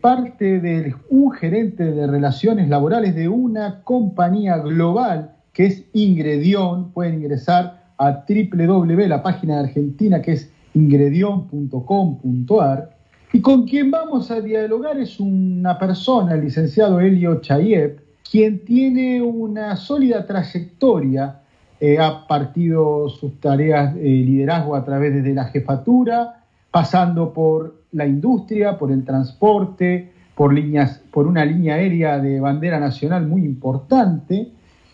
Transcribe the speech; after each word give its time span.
parte 0.00 0.60
de 0.60 0.94
un 1.08 1.32
gerente 1.32 1.84
de 1.84 2.06
relaciones 2.06 2.68
laborales 2.68 3.14
de 3.14 3.28
una 3.28 3.82
compañía 3.82 4.58
global 4.58 5.32
que 5.52 5.66
es 5.66 5.84
Ingredion. 5.92 6.92
Pueden 6.92 7.16
ingresar 7.16 7.82
a 7.98 8.24
www, 8.26 9.08
la 9.08 9.22
página 9.22 9.56
de 9.56 9.68
Argentina 9.68 10.22
que 10.22 10.32
es 10.32 10.50
ingredion.com.ar. 10.74 12.96
Y 13.32 13.40
con 13.40 13.66
quien 13.66 13.90
vamos 13.90 14.30
a 14.30 14.40
dialogar 14.40 14.98
es 14.98 15.18
una 15.18 15.78
persona, 15.78 16.34
el 16.34 16.42
licenciado 16.42 17.00
Elio 17.00 17.40
Chayev, 17.40 18.02
quien 18.30 18.64
tiene 18.64 19.22
una 19.22 19.76
sólida 19.76 20.26
trayectoria, 20.26 21.40
eh, 21.80 21.98
ha 21.98 22.26
partido 22.26 23.08
sus 23.08 23.40
tareas 23.40 23.94
de 23.94 24.02
liderazgo 24.02 24.76
a 24.76 24.84
través 24.84 25.22
de 25.22 25.34
la 25.34 25.46
jefatura, 25.46 26.42
pasando 26.70 27.32
por 27.32 27.81
la 27.92 28.06
industria, 28.06 28.78
por 28.78 28.90
el 28.90 29.04
transporte, 29.04 30.12
por, 30.34 30.52
líneas, 30.52 31.00
por 31.10 31.26
una 31.26 31.44
línea 31.44 31.76
aérea 31.76 32.18
de 32.18 32.40
bandera 32.40 32.80
nacional 32.80 33.26
muy 33.26 33.44
importante, 33.44 34.48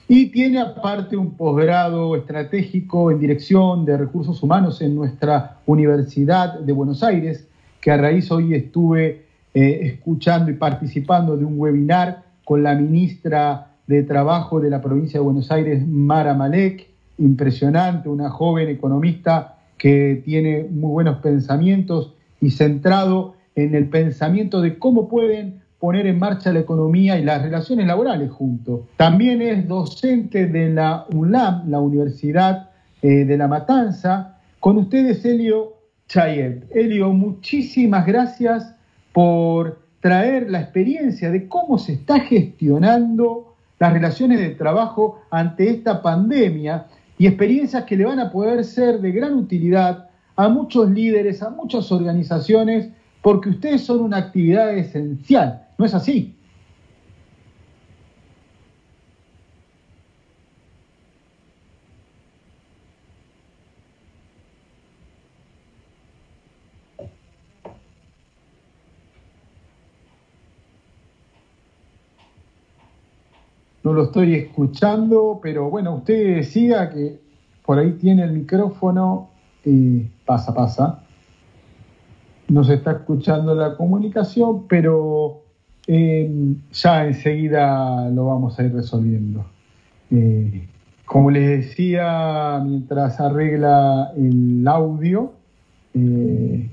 y 0.09 0.27
tiene 0.27 0.61
aparte 0.61 1.16
un 1.16 1.33
posgrado 1.33 2.16
estratégico 2.16 3.11
en 3.11 3.20
dirección 3.20 3.84
de 3.84 3.97
recursos 3.97 4.42
humanos 4.42 4.80
en 4.80 4.95
nuestra 4.95 5.59
Universidad 5.66 6.59
de 6.61 6.73
Buenos 6.73 7.03
Aires, 7.03 7.47
que 7.80 7.91
a 7.91 7.97
raíz 7.98 8.30
hoy 8.30 8.55
estuve 8.55 9.27
eh, 9.55 9.80
escuchando 9.83 10.51
y 10.51 10.55
participando 10.55 11.37
de 11.37 11.45
un 11.45 11.59
webinar 11.59 12.23
con 12.45 12.62
la 12.62 12.75
ministra 12.75 13.73
de 13.87 14.03
Trabajo 14.03 14.61
de 14.61 14.70
la 14.70 14.80
provincia 14.80 15.20
de 15.20 15.25
Buenos 15.25 15.51
Aires, 15.51 15.87
Mara 15.87 16.34
Malek, 16.34 16.89
impresionante, 17.19 18.09
una 18.09 18.30
joven 18.30 18.69
economista 18.69 19.56
que 19.77 20.23
tiene 20.25 20.67
muy 20.70 20.91
buenos 20.91 21.19
pensamientos 21.19 22.15
y 22.41 22.51
centrado 22.51 23.34
en 23.55 23.74
el 23.74 23.88
pensamiento 23.88 24.60
de 24.60 24.78
cómo 24.78 25.09
pueden 25.09 25.62
poner 25.78 26.06
en 26.06 26.19
marcha 26.19 26.52
la 26.52 26.61
economía 26.61 27.19
y 27.19 27.24
las 27.24 27.42
relaciones 27.42 27.87
laborales 27.87 28.30
juntos. 28.30 28.80
También 28.97 29.42
es 29.42 29.67
docente 29.69 30.47
de 30.47 30.70
la 30.70 31.06
UNLAM, 31.12 31.70
la 31.70 31.81
Universidad 31.81 32.70
eh, 33.03 33.25
de 33.25 33.36
La 33.36 33.47
Matanza. 33.47 34.39
Con 34.59 34.77
ustedes, 34.78 35.25
Elio 35.25 35.75
Chayet. 36.09 36.64
Elio, 36.75 37.12
muchísimas 37.12 38.06
gracias 38.06 38.75
por 39.12 39.81
traer 40.00 40.50
la 40.50 40.61
experiencia 40.61 41.31
de 41.31 41.48
cómo 41.48 41.78
se 41.78 41.94
está 41.94 42.20
gestionando 42.20 43.55
las 43.78 43.92
relaciones 43.92 44.41
de 44.41 44.50
trabajo 44.50 45.20
ante 45.31 45.70
esta 45.70 46.03
pandemia 46.03 46.86
y 47.19 47.27
experiencias 47.27 47.84
que 47.84 47.97
le 47.97 48.05
van 48.05 48.20
a 48.20 48.31
poder 48.31 48.64
ser 48.64 49.00
de 49.00 49.12
gran 49.12 49.34
utilidad 49.34 50.08
a 50.39 50.48
muchos 50.48 50.89
líderes, 50.89 51.42
a 51.42 51.50
muchas 51.50 51.91
organizaciones, 51.91 52.89
porque 53.22 53.50
ustedes 53.50 53.84
son 53.84 54.00
una 54.03 54.19
actividad 54.19 54.72
esencial 54.72 55.64
¿No 55.77 55.84
es 55.84 55.94
así? 55.94 56.36
No 73.83 73.92
lo 73.92 74.05
estoy 74.05 74.34
escuchando, 74.34 75.41
pero 75.42 75.69
bueno, 75.69 75.97
usted 75.97 76.36
decía 76.36 76.91
que 76.91 77.20
por 77.66 77.81
ahí 77.81 77.92
tiene 77.94 78.22
el 78.22 78.33
micrófono 78.33 79.31
pasa, 80.24 80.55
pasa. 80.55 81.00
No 82.48 82.64
se 82.64 82.74
está 82.74 82.92
escuchando 82.92 83.55
la 83.55 83.77
comunicación, 83.77 84.66
pero 84.69 85.42
eh, 85.86 86.55
ya 86.72 87.06
enseguida 87.06 88.08
lo 88.10 88.27
vamos 88.27 88.58
a 88.58 88.64
ir 88.64 88.75
resolviendo. 88.75 89.44
Eh, 90.10 90.66
como 91.05 91.30
les 91.30 91.66
decía, 91.66 92.60
mientras 92.64 93.20
arregla 93.20 94.12
el 94.16 94.66
audio, 94.69 95.32
eh, 95.94 96.70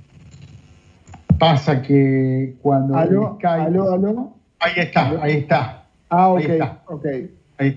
pasa 1.39 1.81
que 1.81 2.55
cuando 2.61 2.97
¿Aló? 2.97 3.37
¿Aló, 3.43 3.93
aló? 3.93 4.33
Ahí 4.59 4.73
está, 4.75 5.21
ahí 5.21 5.33
está. 5.33 5.85
Ah, 6.09 6.29
ok, 6.29 6.41
ok. 6.87 7.05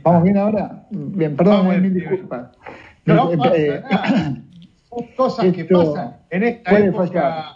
¿Vamos 0.03 0.23
bien 0.25 0.37
ahora? 0.37 0.87
Bien, 0.91 1.37
perdón, 1.37 1.83
mil 1.83 1.95
disculpas. 1.95 2.49
No, 3.05 3.35
no 3.35 3.45
Son 4.89 5.07
cosas 5.17 5.53
que 5.53 5.65
pasan 5.65 6.17
en 6.31 6.43
esta 6.45 6.79
época. 6.79 7.55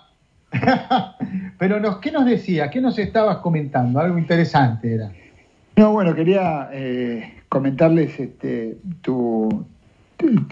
Pero 1.59 1.81
nos, 1.81 1.99
¿qué 1.99 2.13
nos 2.13 2.27
decía? 2.27 2.71
¿Qué 2.71 2.81
nos 2.81 2.99
estabas 2.99 3.39
comentando? 3.39 4.01
Algo 4.01 4.19
interesante 4.19 4.95
era. 4.95 5.13
No, 5.77 5.93
bueno, 5.93 6.15
quería 6.15 6.69
eh, 6.73 7.43
comentarles 7.49 8.21
este, 8.21 8.77
tu, 9.01 9.65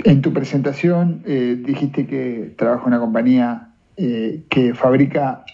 en 0.05 0.23
tu 0.23 0.33
presentación 0.33 1.23
eh, 1.27 1.61
dijiste 1.63 2.07
que 2.07 2.55
trabaja 2.57 2.83
en 2.83 2.89
una 2.89 3.01
compañía 3.01 3.69
eh, 3.97 4.45
que 4.49 4.73
fabrica, 4.73 5.45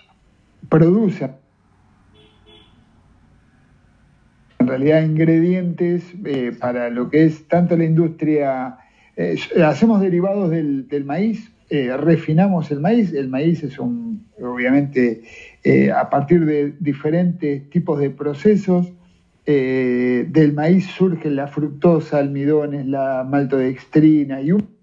produce 0.68 1.30
en 4.60 4.68
realidad 4.68 5.02
ingredientes 5.02 6.04
para 6.60 6.88
lo 6.90 7.10
que 7.10 7.24
es 7.24 7.46
tanto 7.48 7.76
la 7.76 7.84
industria, 7.84 8.78
hacemos 9.16 10.00
derivados 10.00 10.50
del, 10.50 11.04
maíz, 11.04 11.50
eh, 11.70 11.96
refinamos 11.96 12.70
el 12.70 12.80
maíz. 12.80 13.12
El 13.12 13.28
maíz 13.28 13.62
es 13.62 13.78
un, 13.78 14.26
obviamente, 14.40 15.22
eh, 15.64 15.90
a 15.90 16.10
partir 16.10 16.44
de 16.44 16.74
diferentes 16.80 17.68
tipos 17.70 17.98
de 17.98 18.10
procesos, 18.10 18.92
eh, 19.46 20.26
del 20.28 20.52
maíz 20.52 20.86
surge 20.86 21.30
la 21.30 21.46
fructosa, 21.46 22.18
almidones, 22.18 22.86
la 22.86 23.26
maltodextrina 23.28 24.42
y 24.42 24.52
un 24.52 24.76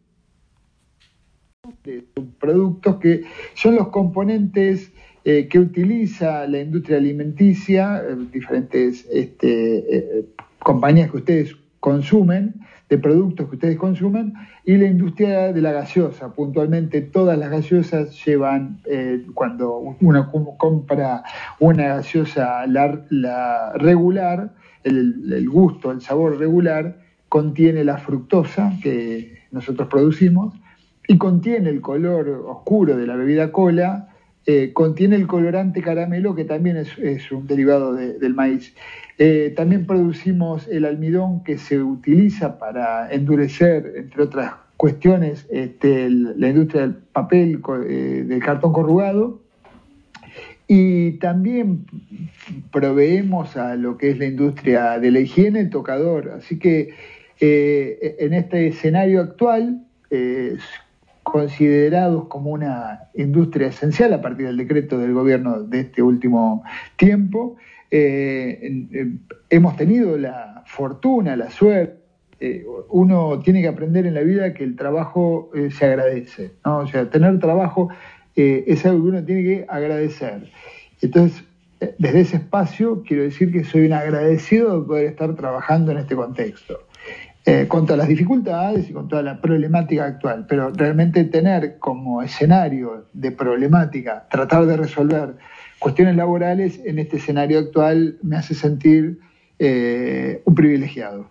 de 1.83 2.03
productos 2.39 2.97
que 2.97 3.23
son 3.53 3.75
los 3.75 3.89
componentes 3.89 4.91
que 5.23 5.57
utiliza 5.57 6.45
la 6.47 6.59
industria 6.59 6.97
alimenticia, 6.97 8.03
diferentes 8.33 9.07
este, 9.09 10.25
compañías 10.59 11.09
que 11.09 11.17
ustedes 11.17 11.55
consumen, 11.83 12.61
de 12.87 12.97
productos 12.97 13.49
que 13.49 13.55
ustedes 13.55 13.77
consumen, 13.77 14.33
y 14.63 14.77
la 14.77 14.87
industria 14.87 15.51
de 15.51 15.61
la 15.61 15.73
gaseosa. 15.73 16.33
Puntualmente 16.33 17.01
todas 17.01 17.37
las 17.37 17.49
gaseosas 17.49 18.23
llevan, 18.23 18.79
eh, 18.85 19.25
cuando 19.33 19.79
uno 19.99 20.31
compra 20.57 21.23
una 21.59 21.95
gaseosa 21.95 22.65
la, 22.67 23.73
regular, 23.75 24.53
el, 24.85 25.49
gusto, 25.49 25.91
el 25.91 25.99
sabor 25.99 26.37
regular, 26.37 27.01
contiene 27.27 27.83
la 27.83 27.97
fructosa 27.97 28.71
que 28.81 29.39
nosotros 29.51 29.89
producimos 29.89 30.55
y 31.05 31.17
contiene 31.17 31.69
el 31.69 31.81
color 31.81 32.29
oscuro 32.47 32.95
de 32.95 33.05
la 33.05 33.17
bebida 33.17 33.51
cola, 33.51 34.12
eh, 34.45 34.71
contiene 34.73 35.15
el 35.15 35.25
colorante 35.25 35.81
caramelo 35.81 36.35
que 36.35 36.43
también 36.43 36.77
es, 36.77 37.31
un 37.31 37.47
derivado 37.47 37.93
del 37.93 38.33
maíz. 38.33 38.73
Eh, 39.17 39.53
también 39.55 39.85
producimos 39.85 40.67
el 40.67 40.85
almidón 40.85 41.43
que 41.43 41.57
se 41.57 41.81
utiliza 41.81 42.57
para 42.59 43.11
endurecer, 43.13 43.93
entre 43.95 44.23
otras 44.23 44.53
cuestiones, 44.75 45.45
este, 45.49 46.09
la 46.09 46.49
industria 46.49 46.81
del 46.81 46.95
papel, 46.95 47.61
eh, 47.87 48.25
del 48.27 48.43
cartón 48.43 48.73
corrugado. 48.73 49.39
Y 50.67 51.11
también 51.19 51.85
proveemos 52.71 53.55
a 53.55 53.75
lo 53.75 53.97
que 53.97 54.09
es 54.09 54.17
la 54.17 54.25
industria 54.25 54.99
de 54.99 55.11
la 55.11 55.19
higiene, 55.19 55.61
el 55.61 55.69
tocador. 55.69 56.31
Así 56.37 56.59
que 56.59 56.93
eh, 57.39 58.15
en 58.19 58.33
este 58.33 58.67
escenario 58.67 59.21
actual, 59.21 59.85
considerados 61.23 62.25
como 62.27 62.51
una 62.51 63.09
industria 63.15 63.67
esencial 63.67 64.13
a 64.13 64.21
partir 64.21 64.45
del 64.45 64.57
decreto 64.57 64.97
del 64.97 65.13
gobierno 65.13 65.63
de 65.63 65.79
este 65.79 66.01
último 66.01 66.63
tiempo, 66.97 67.57
eh, 67.95 69.17
hemos 69.51 69.77
tenido 69.77 70.17
la 70.17 70.63
fortuna, 70.65 71.35
la 71.35 71.51
suerte. 71.51 72.01
Eh, 72.39 72.65
uno 72.89 73.39
tiene 73.39 73.61
que 73.61 73.67
aprender 73.67 74.05
en 74.05 74.15
la 74.15 74.21
vida 74.21 74.53
que 74.53 74.63
el 74.63 74.75
trabajo 74.75 75.51
eh, 75.53 75.69
se 75.71 75.85
agradece, 75.85 76.51
O 76.63 76.87
sea, 76.87 77.09
tener 77.09 77.39
trabajo 77.39 77.89
es 78.35 78.83
algo 78.87 79.03
que 79.03 79.09
uno 79.09 79.23
tiene 79.23 79.43
que 79.43 79.65
agradecer. 79.69 80.49
Entonces, 81.01 81.43
desde 81.99 82.21
ese 82.21 82.37
espacio 82.37 83.03
quiero 83.05 83.23
decir 83.23 83.51
que 83.51 83.63
soy 83.63 83.85
un 83.85 83.93
agradecido 83.93 84.81
de 84.81 84.87
poder 84.87 85.05
estar 85.05 85.35
trabajando 85.35 85.91
en 85.91 85.99
este 85.99 86.15
contexto. 86.15 86.79
Con 87.67 87.85
todas 87.85 87.97
las 87.97 88.07
dificultades 88.07 88.89
y 88.89 88.93
con 88.93 89.09
toda 89.09 89.21
la 89.21 89.41
problemática 89.41 90.05
actual, 90.05 90.45
pero 90.47 90.69
realmente 90.69 91.25
tener 91.25 91.77
como 91.77 92.21
escenario 92.21 93.07
de 93.11 93.31
problemática, 93.31 94.27
tratar 94.29 94.65
de 94.65 94.77
resolver 94.77 95.35
cuestiones 95.83 96.15
laborales 96.15 96.79
en 96.85 96.97
este 96.97 97.17
escenario 97.17 97.59
actual 97.59 98.17
me 98.21 98.37
hace 98.37 98.55
sentir 98.55 99.19
eh, 99.59 100.41
un 100.45 100.55
privilegiado. 100.55 101.27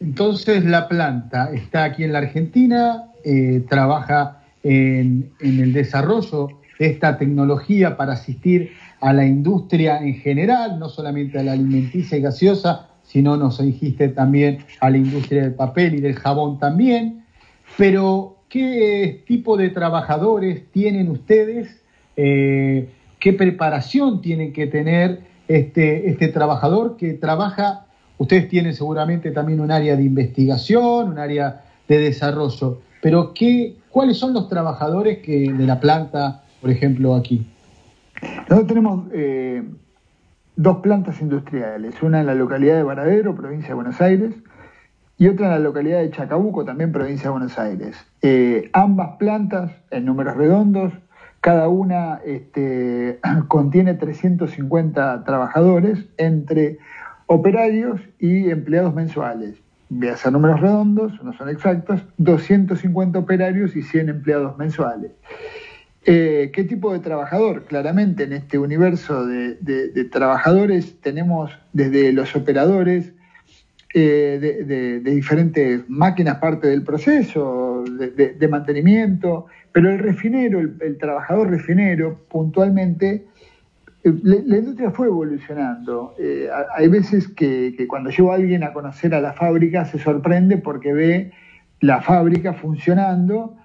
Entonces 0.00 0.64
la 0.64 0.88
planta 0.88 1.50
está 1.54 1.84
aquí 1.84 2.02
en 2.02 2.12
la 2.12 2.18
Argentina, 2.18 3.04
eh, 3.24 3.64
trabaja 3.68 4.42
en, 4.64 5.30
el 5.40 5.72
desarrollo 5.72 6.48
de 6.78 6.86
esta 6.86 7.16
tecnología 7.16 7.96
para 7.96 8.14
asistir 8.14 8.72
a 9.00 9.12
la 9.12 9.24
industria 9.24 9.98
en 9.98 10.14
general, 10.16 10.80
no 10.80 10.88
solamente 10.88 11.38
a 11.38 11.44
la 11.44 11.52
alimenticia 11.52 12.18
y 12.18 12.20
gaseosa, 12.20 12.88
sino 13.04 13.36
nos 13.36 13.62
dijiste 13.62 14.08
también 14.08 14.58
a 14.80 14.90
la 14.90 14.96
industria 14.96 15.42
del 15.42 15.54
papel 15.54 15.94
y 15.94 16.00
del 16.00 16.14
jabón 16.14 16.58
también. 16.58 17.24
Pero, 17.76 18.38
¿qué 18.48 19.22
tipo 19.26 19.56
de 19.56 19.70
trabajadores 19.70 20.70
tienen 20.72 21.10
ustedes? 21.10 21.80
Eh, 22.16 22.88
¿Qué 23.18 23.32
preparación 23.32 24.20
tiene 24.20 24.52
que 24.52 24.66
tener 24.66 25.20
este, 25.48 26.10
este 26.10 26.28
trabajador 26.28 26.96
que 26.96 27.14
trabaja? 27.14 27.86
Ustedes 28.18 28.48
tienen 28.48 28.74
seguramente 28.74 29.30
también 29.30 29.60
un 29.60 29.70
área 29.70 29.96
de 29.96 30.02
investigación, 30.02 31.08
un 31.08 31.18
área 31.18 31.62
de 31.88 31.98
desarrollo, 31.98 32.80
pero 33.02 33.34
¿qué, 33.34 33.76
¿cuáles 33.90 34.16
son 34.16 34.32
los 34.32 34.48
trabajadores 34.48 35.18
que, 35.18 35.52
de 35.52 35.66
la 35.66 35.78
planta, 35.78 36.42
por 36.60 36.70
ejemplo, 36.70 37.14
aquí? 37.14 37.44
Nosotros 38.48 38.66
tenemos 38.66 39.04
eh, 39.12 39.62
dos 40.56 40.78
plantas 40.78 41.20
industriales, 41.20 42.02
una 42.02 42.20
en 42.20 42.26
la 42.26 42.34
localidad 42.34 42.76
de 42.76 42.82
Varadero, 42.82 43.34
provincia 43.34 43.68
de 43.68 43.74
Buenos 43.74 44.00
Aires, 44.00 44.34
y 45.16 45.28
otra 45.28 45.46
en 45.46 45.52
la 45.52 45.58
localidad 45.58 46.00
de 46.00 46.10
Chacabuco, 46.10 46.64
también 46.64 46.92
provincia 46.92 47.24
de 47.24 47.30
Buenos 47.30 47.58
Aires. 47.58 47.96
Eh, 48.22 48.70
ambas 48.72 49.16
plantas, 49.18 49.72
en 49.90 50.04
números 50.04 50.36
redondos, 50.36 50.92
cada 51.40 51.68
una 51.68 52.20
este, 52.24 53.20
contiene 53.48 53.94
350 53.94 55.24
trabajadores 55.24 56.06
entre 56.16 56.78
operarios 57.26 58.00
y 58.18 58.50
empleados 58.50 58.94
mensuales. 58.94 59.56
Voy 59.90 60.08
a 60.08 60.14
hacer 60.14 60.32
números 60.32 60.60
redondos, 60.60 61.22
no 61.22 61.32
son 61.34 61.48
exactos, 61.48 62.04
250 62.16 63.18
operarios 63.18 63.76
y 63.76 63.82
100 63.82 64.08
empleados 64.08 64.56
mensuales. 64.58 65.12
Eh, 66.06 66.50
¿Qué 66.52 66.64
tipo 66.64 66.92
de 66.92 66.98
trabajador? 66.98 67.64
Claramente 67.64 68.24
en 68.24 68.34
este 68.34 68.58
universo 68.58 69.26
de, 69.26 70.04
trabajadores 70.12 71.00
tenemos 71.00 71.50
desde 71.72 72.12
los 72.12 72.36
operadores 72.36 73.14
eh, 73.94 74.38
de, 74.66 75.00
diferentes 75.00 75.88
máquinas 75.88 76.38
parte 76.38 76.68
del 76.68 76.82
proceso, 76.82 77.84
de, 77.84 78.48
mantenimiento, 78.48 79.46
pero 79.72 79.90
el 79.90 79.98
refinero, 79.98 80.60
el, 80.60 80.98
trabajador 80.98 81.48
refinero, 81.48 82.20
puntualmente, 82.28 83.26
eh, 84.04 84.12
la, 84.22 84.58
industria 84.58 84.90
fue 84.90 85.06
evolucionando. 85.06 86.14
hay 86.76 86.88
veces 86.88 87.28
que, 87.28 87.74
que 87.78 87.86
cuando 87.86 88.10
llevo 88.10 88.32
a 88.32 88.34
alguien 88.34 88.62
a 88.62 88.74
conocer 88.74 89.14
a 89.14 89.22
la 89.22 89.32
fábrica 89.32 89.86
se 89.86 89.98
sorprende 89.98 90.58
porque 90.58 90.92
ve 90.92 91.32
la 91.80 92.02
fábrica 92.02 92.52
funcionando 92.52 93.56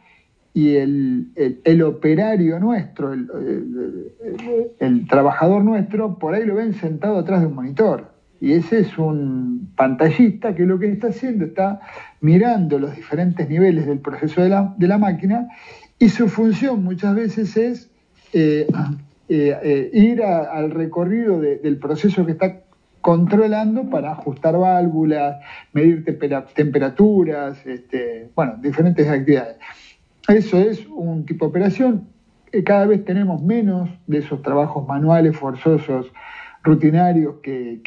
y 0.53 0.75
el, 0.75 1.83
operario 1.83 2.59
nuestro, 2.59 3.13
el, 3.13 5.07
trabajador 5.07 5.63
nuestro, 5.63 6.17
por 6.17 6.33
ahí 6.33 6.45
lo 6.45 6.55
ven 6.55 6.73
sentado 6.73 7.19
atrás 7.19 7.41
de 7.41 7.47
un 7.47 7.55
monitor. 7.55 8.11
Y 8.41 8.53
ese 8.53 8.79
es 8.79 8.97
un 8.97 9.71
pantallista 9.75 10.55
que 10.55 10.65
lo 10.65 10.79
que 10.79 10.91
está 10.91 11.07
haciendo 11.07 11.45
está 11.45 11.81
mirando 12.21 12.79
los 12.79 12.95
diferentes 12.95 13.49
niveles 13.49 13.85
del 13.85 13.99
proceso 13.99 14.41
de 14.41 14.49
la, 14.49 14.97
máquina 14.97 15.49
y 15.99 16.09
su 16.09 16.29
función 16.29 16.83
muchas 16.83 17.15
veces 17.15 17.57
es 17.57 17.91
eh, 18.33 18.65
eh, 19.27 19.57
eh, 19.61 19.89
ir 19.93 20.23
al 20.23 20.71
recorrido 20.71 21.39
del 21.41 21.77
proceso 21.77 22.25
que 22.25 22.31
está 22.31 22.61
controlando 23.01 23.89
para 23.89 24.11
ajustar 24.11 24.57
válvulas, 24.57 25.37
medir 25.73 26.03
temperaturas, 26.53 27.65
este, 27.65 28.29
bueno, 28.35 28.55
diferentes 28.61 29.07
actividades. 29.07 29.57
Eso 30.29 30.59
es 30.59 30.85
un 30.87 31.25
tipo 31.25 31.45
de 31.45 31.49
operación. 31.49 32.07
Cada 32.63 32.85
vez 32.85 33.03
tenemos 33.03 33.41
menos 33.41 33.89
de 34.07 34.19
esos 34.19 34.41
trabajos 34.41 34.87
manuales 34.87 35.35
forzosos, 35.35 36.11
rutinarios 36.63 37.35
que, 37.41 37.81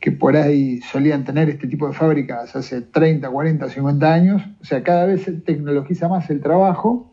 que, 0.00 0.12
por 0.12 0.36
ahí 0.36 0.80
solían 0.80 1.24
tener 1.24 1.48
este 1.48 1.66
tipo 1.66 1.88
de 1.88 1.94
fábricas 1.94 2.54
hace 2.54 2.82
30, 2.82 3.28
40, 3.28 3.68
50 3.68 4.12
años. 4.12 4.42
O 4.60 4.64
sea, 4.64 4.82
cada 4.82 5.06
vez 5.06 5.22
se 5.22 5.32
tecnologiza 5.32 6.08
más 6.08 6.30
el 6.30 6.40
trabajo 6.40 7.12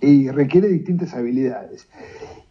y 0.00 0.30
requiere 0.30 0.68
distintas 0.68 1.14
habilidades. 1.14 1.88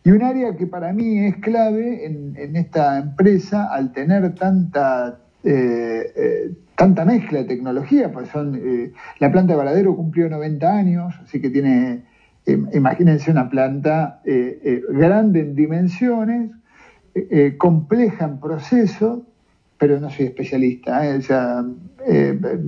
Y 0.03 0.11
un 0.11 0.23
área 0.23 0.55
que 0.55 0.65
para 0.65 0.91
mí 0.91 1.25
es 1.25 1.37
clave 1.37 2.05
en, 2.05 2.55
esta 2.55 2.99
empresa, 2.99 3.73
al 3.73 3.91
tener 3.91 4.33
tanta 4.35 5.19
eh, 5.43 6.13
eh, 6.15 6.51
tanta 6.79 7.03
mezcla 7.03 7.39
de 7.39 7.43
tecnología, 7.43 8.09
pues 8.09 8.29
son, 8.29 8.55
eh, 8.55 8.93
la 9.19 9.29
planta 9.29 9.51
de 9.51 9.57
Varadero 9.57 9.97
cumplió 9.97 10.29
90 10.29 10.73
años, 10.73 11.13
así 11.21 11.41
que 11.41 11.49
tiene, 11.49 12.05
imagínense 12.73 13.29
una 13.31 13.49
planta 13.49 14.21
grande 14.89 15.41
en 15.41 15.55
dimensiones, 15.55 16.51
compleja 17.57 18.23
en 18.23 18.39
proceso, 18.39 19.25
pero 19.77 19.99
no 19.99 20.09
soy 20.09 20.27
especialista, 20.27 21.01
o 21.17 21.21
sea, 21.21 21.65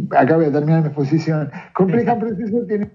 acabo 0.09 0.41
de 0.41 0.51
terminar 0.51 0.81
mi 0.81 0.87
exposición, 0.87 1.49
compleja 1.73 2.11
en 2.11 2.19
proceso 2.19 2.65
tiene 2.67 2.89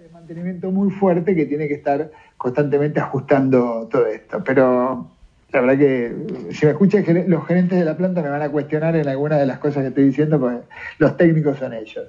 de 0.00 0.08
mantenimiento 0.12 0.70
muy 0.70 0.90
fuerte 0.90 1.34
que 1.34 1.46
tiene 1.46 1.66
que 1.66 1.74
estar 1.74 2.12
constantemente 2.36 3.00
ajustando 3.00 3.88
todo 3.90 4.06
esto, 4.06 4.42
pero 4.44 5.17
la 5.52 5.60
verdad 5.62 5.78
que 5.78 6.14
si 6.52 6.66
me 6.66 6.72
escuchan 6.72 7.04
los 7.26 7.46
gerentes 7.46 7.78
de 7.78 7.84
la 7.84 7.96
planta 7.96 8.22
me 8.22 8.28
van 8.28 8.42
a 8.42 8.50
cuestionar 8.50 8.96
en 8.96 9.08
alguna 9.08 9.38
de 9.38 9.46
las 9.46 9.58
cosas 9.58 9.82
que 9.82 9.88
estoy 9.88 10.04
diciendo, 10.04 10.38
porque 10.38 10.58
los 10.98 11.16
técnicos 11.16 11.58
son 11.58 11.72
ellos. 11.72 12.08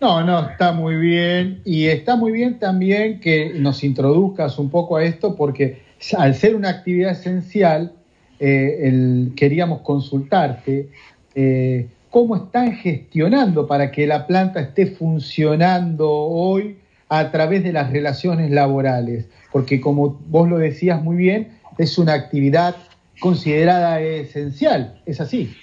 No, 0.00 0.22
no, 0.24 0.50
está 0.50 0.72
muy 0.72 0.96
bien. 0.96 1.60
Y 1.64 1.86
está 1.86 2.14
muy 2.14 2.30
bien 2.30 2.60
también 2.60 3.18
que 3.18 3.52
nos 3.54 3.82
introduzcas 3.82 4.58
un 4.58 4.70
poco 4.70 4.96
a 4.96 5.04
esto, 5.04 5.34
porque 5.34 5.82
al 6.16 6.36
ser 6.36 6.54
una 6.54 6.68
actividad 6.68 7.12
esencial, 7.12 7.92
eh, 8.38 9.28
queríamos 9.34 9.80
consultarte 9.80 10.90
eh, 11.34 11.88
cómo 12.10 12.36
están 12.36 12.72
gestionando 12.74 13.66
para 13.66 13.90
que 13.90 14.06
la 14.06 14.28
planta 14.28 14.60
esté 14.60 14.86
funcionando 14.86 16.08
hoy 16.08 16.78
a 17.08 17.32
través 17.32 17.64
de 17.64 17.72
las 17.72 17.90
relaciones 17.90 18.52
laborales. 18.52 19.26
Porque 19.50 19.80
como 19.80 20.20
vos 20.28 20.48
lo 20.48 20.58
decías 20.58 21.02
muy 21.02 21.16
bien, 21.16 21.57
es 21.78 21.96
una 21.96 22.12
actividad 22.12 22.76
considerada 23.20 24.00
esencial, 24.00 25.00
¿es 25.06 25.20
así? 25.20 25.54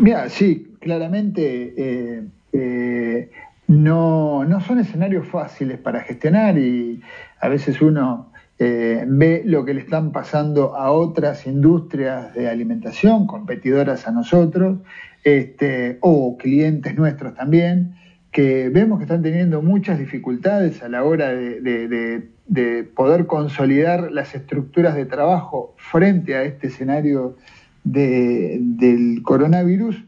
Mira, 0.00 0.28
sí, 0.28 0.74
claramente 0.80 1.74
eh, 1.76 2.22
eh, 2.52 3.30
no, 3.66 4.46
son 4.66 4.78
escenarios 4.78 5.26
fáciles 5.26 5.78
para 5.78 6.02
gestionar 6.02 6.58
y 6.58 7.00
a 7.40 7.48
veces 7.48 7.80
uno 7.80 8.32
eh, 8.58 9.04
ve 9.06 9.42
lo 9.44 9.64
que 9.64 9.74
le 9.74 9.80
están 9.80 10.12
pasando 10.12 10.76
a 10.76 10.90
otras 10.92 11.46
industrias 11.46 12.34
de 12.34 12.48
alimentación, 12.48 13.26
competidoras 13.26 14.06
a 14.06 14.12
nosotros, 14.12 14.78
este, 15.24 15.98
o 16.00 16.36
clientes 16.38 16.94
nuestros 16.94 17.34
también, 17.34 17.96
que 18.36 18.68
vemos 18.68 18.98
que 18.98 19.04
están 19.04 19.22
teniendo 19.22 19.62
muchas 19.62 19.98
dificultades 19.98 20.82
a 20.82 20.88
la 20.88 21.04
hora 21.04 21.32
de 21.32 22.36
de 22.46 22.84
poder 22.84 23.26
consolidar 23.26 24.12
las 24.12 24.34
estructuras 24.34 24.94
de 24.94 25.04
trabajo 25.04 25.74
frente 25.76 26.36
a 26.36 26.44
este 26.44 26.68
escenario 26.68 27.36
del 27.84 29.22
coronavirus 29.22 30.04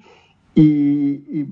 y, 0.55 1.47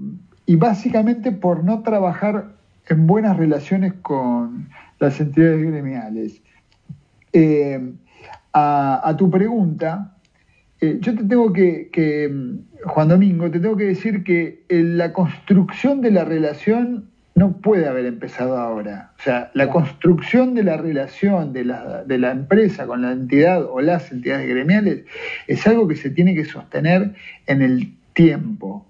básicamente 0.56 1.32
por 1.32 1.64
no 1.64 1.82
trabajar 1.82 2.52
en 2.88 3.06
buenas 3.06 3.36
relaciones 3.36 3.94
con 4.00 4.68
las 4.98 5.20
entidades 5.20 5.66
gremiales. 5.66 6.40
Eh, 7.32 7.92
a, 8.52 9.14
tu 9.18 9.28
pregunta, 9.30 10.15
eh, 10.80 10.98
yo 11.00 11.14
te 11.14 11.24
tengo 11.24 11.52
que, 11.52 11.90
Juan 12.84 13.08
Domingo, 13.08 13.50
te 13.50 13.60
tengo 13.60 13.76
que 13.76 13.84
decir 13.84 14.24
que 14.24 14.64
la 14.68 15.12
construcción 15.12 16.02
de 16.02 16.10
la 16.10 16.24
relación 16.24 17.10
no 17.34 17.58
puede 17.58 17.86
haber 17.86 18.06
empezado 18.06 18.56
ahora. 18.56 19.12
O 19.18 19.22
sea, 19.22 19.50
la 19.54 19.68
construcción 19.70 20.54
de 20.54 20.64
la 20.64 20.78
relación 20.78 21.52
de 21.52 21.66
la, 21.66 22.04
de 22.04 22.18
la, 22.18 22.30
empresa 22.30 22.86
con 22.86 23.02
la 23.02 23.12
entidad 23.12 23.64
o 23.64 23.80
las 23.80 24.10
entidades 24.10 24.48
gremiales 24.48 25.04
es 25.46 25.66
algo 25.66 25.86
que 25.86 25.96
se 25.96 26.10
tiene 26.10 26.34
que 26.34 26.46
sostener 26.46 27.14
en 27.46 27.62
el 27.62 27.94
tiempo. 28.14 28.86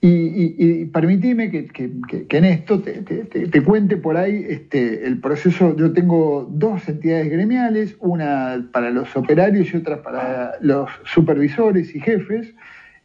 Y, 0.00 0.54
y, 0.58 0.84
permitime 0.86 1.50
que, 1.50 1.90
en 2.28 2.44
esto 2.44 2.80
te, 2.80 3.62
cuente 3.62 3.96
por 3.96 4.16
ahí 4.16 4.44
este, 4.48 5.06
el 5.06 5.20
proceso. 5.20 5.74
Yo 5.74 5.92
tengo 5.92 6.46
dos 6.50 6.86
entidades 6.88 7.30
gremiales, 7.30 7.96
una 8.00 8.68
para 8.72 8.90
los 8.90 9.16
operarios 9.16 9.72
y 9.72 9.78
otra 9.78 10.02
para 10.02 10.52
los 10.60 10.90
supervisores 11.04 11.94
y 11.94 12.00
jefes, 12.00 12.54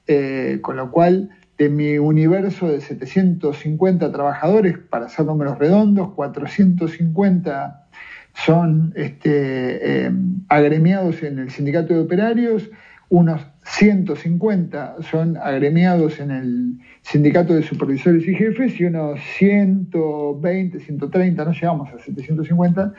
eh, 0.07 0.59
con 0.61 0.75
lo 0.75 0.91
cual 0.91 1.29
de 1.57 1.69
mi 1.69 1.97
universo 1.97 2.67
de 2.67 2.81
750 2.81 4.11
trabajadores, 4.11 4.77
para 4.77 5.05
hacer 5.05 5.25
números 5.25 5.59
redondos, 5.59 6.11
450 6.13 7.87
son 8.33 8.93
este, 8.95 10.05
em, 10.05 10.41
agremiados 10.49 11.21
en 11.23 11.39
el 11.39 11.51
sindicato 11.51 11.93
de 11.93 11.99
operarios, 11.99 12.69
unos 13.11 13.45
150 13.65 14.95
son 15.01 15.35
agremiados 15.35 16.19
en 16.21 16.31
el 16.31 16.79
sindicato 17.01 17.53
de 17.53 17.61
supervisores 17.61 18.25
y 18.25 18.33
jefes 18.33 18.79
y 18.79 18.85
unos 18.85 19.19
120, 19.37 20.79
130, 20.79 21.43
no 21.43 21.51
llegamos 21.51 21.89
a 21.89 21.99
750, 21.99 22.93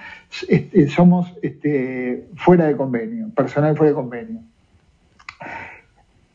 este, 0.49 0.89
somos 0.89 1.33
este, 1.41 2.27
fuera 2.37 2.67
de 2.67 2.77
convenio, 2.77 3.31
personal 3.31 3.75
fuera 3.75 3.93
de 3.93 3.95
convenio. 3.95 4.41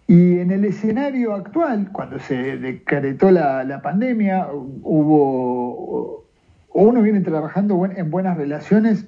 Y 0.08 0.40
en 0.40 0.50
el 0.50 0.66
escenario 0.66 1.36
actual, 1.36 1.92
cuando 1.92 2.18
se 2.18 2.58
decretó 2.58 3.30
la, 3.30 3.80
pandemia, 3.84 4.48
hubo, 4.54 6.26
uno 6.74 7.02
viene 7.04 7.22
trabajando 7.22 7.86
en 7.86 8.10
buenas 8.10 8.38
relaciones, 8.38 9.06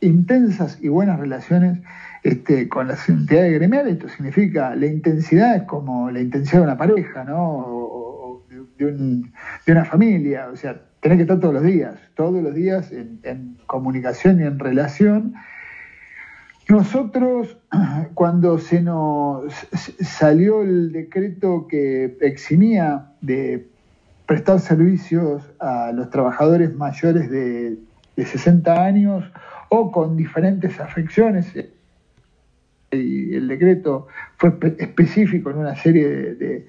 intensas 0.00 0.78
y 0.80 0.88
buenas 0.88 1.18
relaciones 1.18 1.78
este, 2.22 2.68
con 2.68 2.88
las 2.88 3.08
entidades 3.08 3.54
gremiales, 3.54 3.94
esto 3.94 4.08
significa 4.08 4.74
la 4.74 4.86
intensidad 4.86 5.56
es 5.56 5.62
como 5.64 6.10
la 6.10 6.20
intensidad 6.20 6.58
de 6.58 6.64
una 6.64 6.76
pareja, 6.76 7.24
¿no? 7.24 7.38
O, 7.38 8.44
de, 8.78 9.72
una 9.72 9.84
familia, 9.84 10.48
o 10.52 10.56
sea, 10.56 10.80
tenés 11.00 11.16
que 11.16 11.22
estar 11.22 11.40
todos 11.40 11.54
los 11.54 11.62
días, 11.62 11.94
todos 12.14 12.42
los 12.42 12.54
días 12.54 12.92
en, 12.92 13.56
comunicación 13.66 14.40
y 14.40 14.44
en 14.44 14.58
relación. 14.58 15.34
Nosotros, 16.68 17.58
cuando 18.14 18.58
se 18.58 18.82
nos 18.82 19.52
salió 20.00 20.62
el 20.62 20.92
decreto 20.92 21.66
que 21.68 22.16
eximía 22.20 23.12
de 23.20 23.68
prestar 24.26 24.60
servicios 24.60 25.42
a 25.58 25.92
los 25.92 26.10
trabajadores 26.10 26.74
mayores 26.74 27.30
de, 27.30 27.78
de 28.16 28.26
60 28.26 28.84
años 28.84 29.24
o 29.68 29.92
con 29.92 30.16
diferentes 30.16 30.80
afecciones, 30.80 31.52
y 32.90 33.34
el 33.34 33.48
decreto 33.48 34.06
fue 34.36 34.56
específico 34.78 35.50
en 35.50 35.58
una 35.58 35.76
serie 35.76 36.34
de, 36.34 36.66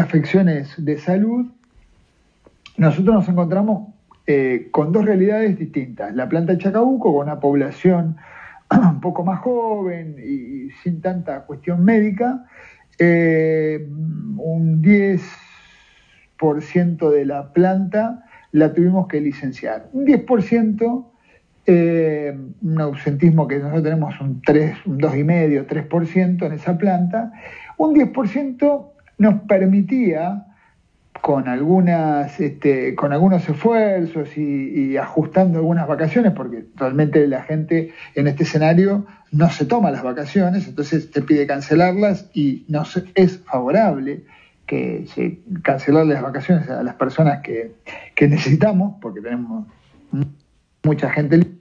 afecciones 0.00 0.74
de 0.78 0.98
salud, 0.98 1.46
nosotros 2.76 3.14
nos 3.14 3.28
encontramos 3.28 3.94
eh, 4.26 4.68
con 4.72 4.90
dos 4.90 5.04
realidades 5.04 5.58
distintas. 5.58 6.14
La 6.14 6.28
planta 6.28 6.52
de 6.52 6.58
Chacabuco, 6.58 7.12
con 7.12 7.26
una 7.26 7.38
población 7.38 8.16
un 8.70 9.00
poco 9.00 9.22
más 9.22 9.40
joven 9.40 10.16
y, 10.18 10.70
sin 10.82 11.00
tanta 11.00 11.42
cuestión 11.42 11.84
médica, 11.84 12.46
eh, 12.98 13.86
un 13.88 14.82
10% 14.82 17.10
de 17.10 17.24
la 17.24 17.52
planta 17.52 18.24
la 18.50 18.72
tuvimos 18.72 19.06
que 19.08 19.20
licenciar. 19.20 19.88
Un 19.92 20.06
10% 20.06 21.13
eh, 21.66 22.36
un 22.62 22.80
ausentismo 22.80 23.48
que 23.48 23.58
nosotros 23.58 23.82
tenemos 23.82 24.20
un 24.20 24.42
3, 24.42 24.86
un 24.86 24.98
2,5, 24.98 25.66
3% 25.66 26.46
en 26.46 26.52
esa 26.52 26.76
planta, 26.76 27.32
un 27.78 27.94
10% 27.94 28.86
nos 29.18 29.34
permitía 29.42 30.46
con 31.20 31.48
algunas 31.48 32.38
este, 32.38 32.94
con 32.94 33.14
algunos 33.14 33.48
esfuerzos 33.48 34.36
y, 34.36 34.98
ajustando 34.98 35.58
algunas 35.58 35.88
vacaciones, 35.88 36.32
porque 36.32 36.66
realmente 36.76 37.26
la 37.26 37.42
gente 37.42 37.92
en 38.14 38.26
este 38.26 38.42
escenario 38.42 39.06
no 39.32 39.48
se 39.48 39.64
toma 39.64 39.90
las 39.90 40.02
vacaciones, 40.02 40.68
entonces 40.68 41.10
te 41.10 41.22
pide 41.22 41.46
cancelarlas 41.46 42.28
y 42.34 42.66
nos 42.68 43.02
es 43.14 43.38
favorable 43.38 44.24
que 44.66 45.06
cancelar 45.62 46.04
las 46.04 46.22
vacaciones 46.22 46.68
a 46.68 46.82
las 46.82 46.96
personas 46.96 47.40
que, 47.42 47.72
que 48.14 48.28
necesitamos, 48.28 48.96
porque 49.00 49.22
tenemos 49.22 49.66
mucha 50.84 51.10
gente 51.10 51.36
en 51.36 51.60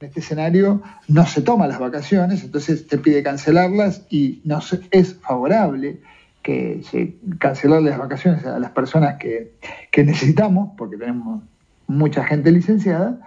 este 0.00 0.20
escenario 0.20 0.82
no 1.08 1.26
se 1.26 1.42
toma 1.42 1.66
las 1.66 1.78
vacaciones, 1.78 2.44
entonces 2.44 2.86
te 2.86 2.98
pide 2.98 3.22
cancelarlas 3.22 4.06
y 4.10 4.40
nos 4.44 4.78
es 4.90 5.14
favorable 5.14 6.00
que 6.42 6.82
se 6.84 7.16
cancelar 7.38 7.82
las 7.82 7.98
vacaciones 7.98 8.44
a 8.44 8.58
las 8.58 8.70
personas 8.70 9.16
que, 9.18 9.52
necesitamos, 9.96 10.70
porque 10.76 10.96
tenemos 10.96 11.42
mucha 11.86 12.22
gente 12.24 12.52
licenciada, 12.52 13.18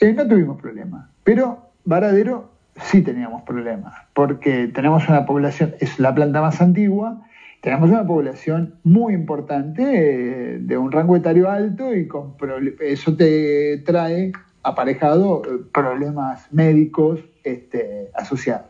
eh, 0.00 0.12
no 0.12 0.26
tuvimos 0.26 0.60
problema. 0.60 1.08
Pero 1.22 1.70
Varadero 1.84 2.50
sí 2.80 3.02
teníamos 3.02 3.42
problemas, 3.42 3.94
porque 4.12 4.66
tenemos 4.66 5.08
una 5.08 5.24
población, 5.24 5.76
es 5.78 6.00
la 6.00 6.12
planta 6.14 6.40
más 6.40 6.60
antigua, 6.60 7.22
tenemos 7.62 7.90
una 7.90 8.04
población 8.04 8.74
muy 8.82 9.14
importante, 9.14 9.84
eh, 9.84 10.58
de 10.58 10.76
un 10.76 10.90
rango 10.90 11.14
etario 11.14 11.48
alto 11.48 11.94
y 11.94 12.08
eso 12.80 13.16
te 13.16 13.78
trae 13.86 14.32
aparejado 14.64 15.42
eh, 15.44 15.64
problemas 15.72 16.52
médicos 16.52 17.20
este, 17.44 18.10
asociados. 18.14 18.66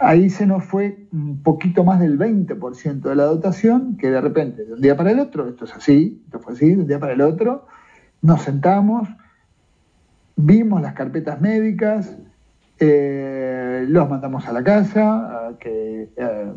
Ahí 0.00 0.30
se 0.30 0.46
nos 0.46 0.64
fue 0.64 1.06
un 1.12 1.44
poquito 1.44 1.84
más 1.84 2.00
del 2.00 2.18
20% 2.18 3.02
de 3.02 3.14
la 3.14 3.24
dotación, 3.24 3.96
que 3.96 4.10
de 4.10 4.20
repente, 4.20 4.64
de 4.64 4.74
un 4.74 4.80
día 4.80 4.96
para 4.96 5.12
el 5.12 5.20
otro, 5.20 5.48
esto 5.48 5.64
es 5.64 5.74
así, 5.74 6.22
esto 6.24 6.40
fue 6.40 6.54
así, 6.54 6.74
de 6.74 6.82
un 6.82 6.86
día 6.88 6.98
para 6.98 7.12
el 7.12 7.20
otro, 7.20 7.66
nos 8.20 8.42
sentamos, 8.42 9.08
vimos 10.34 10.82
las 10.82 10.94
carpetas 10.94 11.40
médicas, 11.40 12.16
eh, 12.84 13.84
los 13.86 14.10
mandamos 14.10 14.48
a 14.48 14.52
la 14.52 14.64
casa, 14.64 15.54
que 15.60 16.08
eh, 16.16 16.52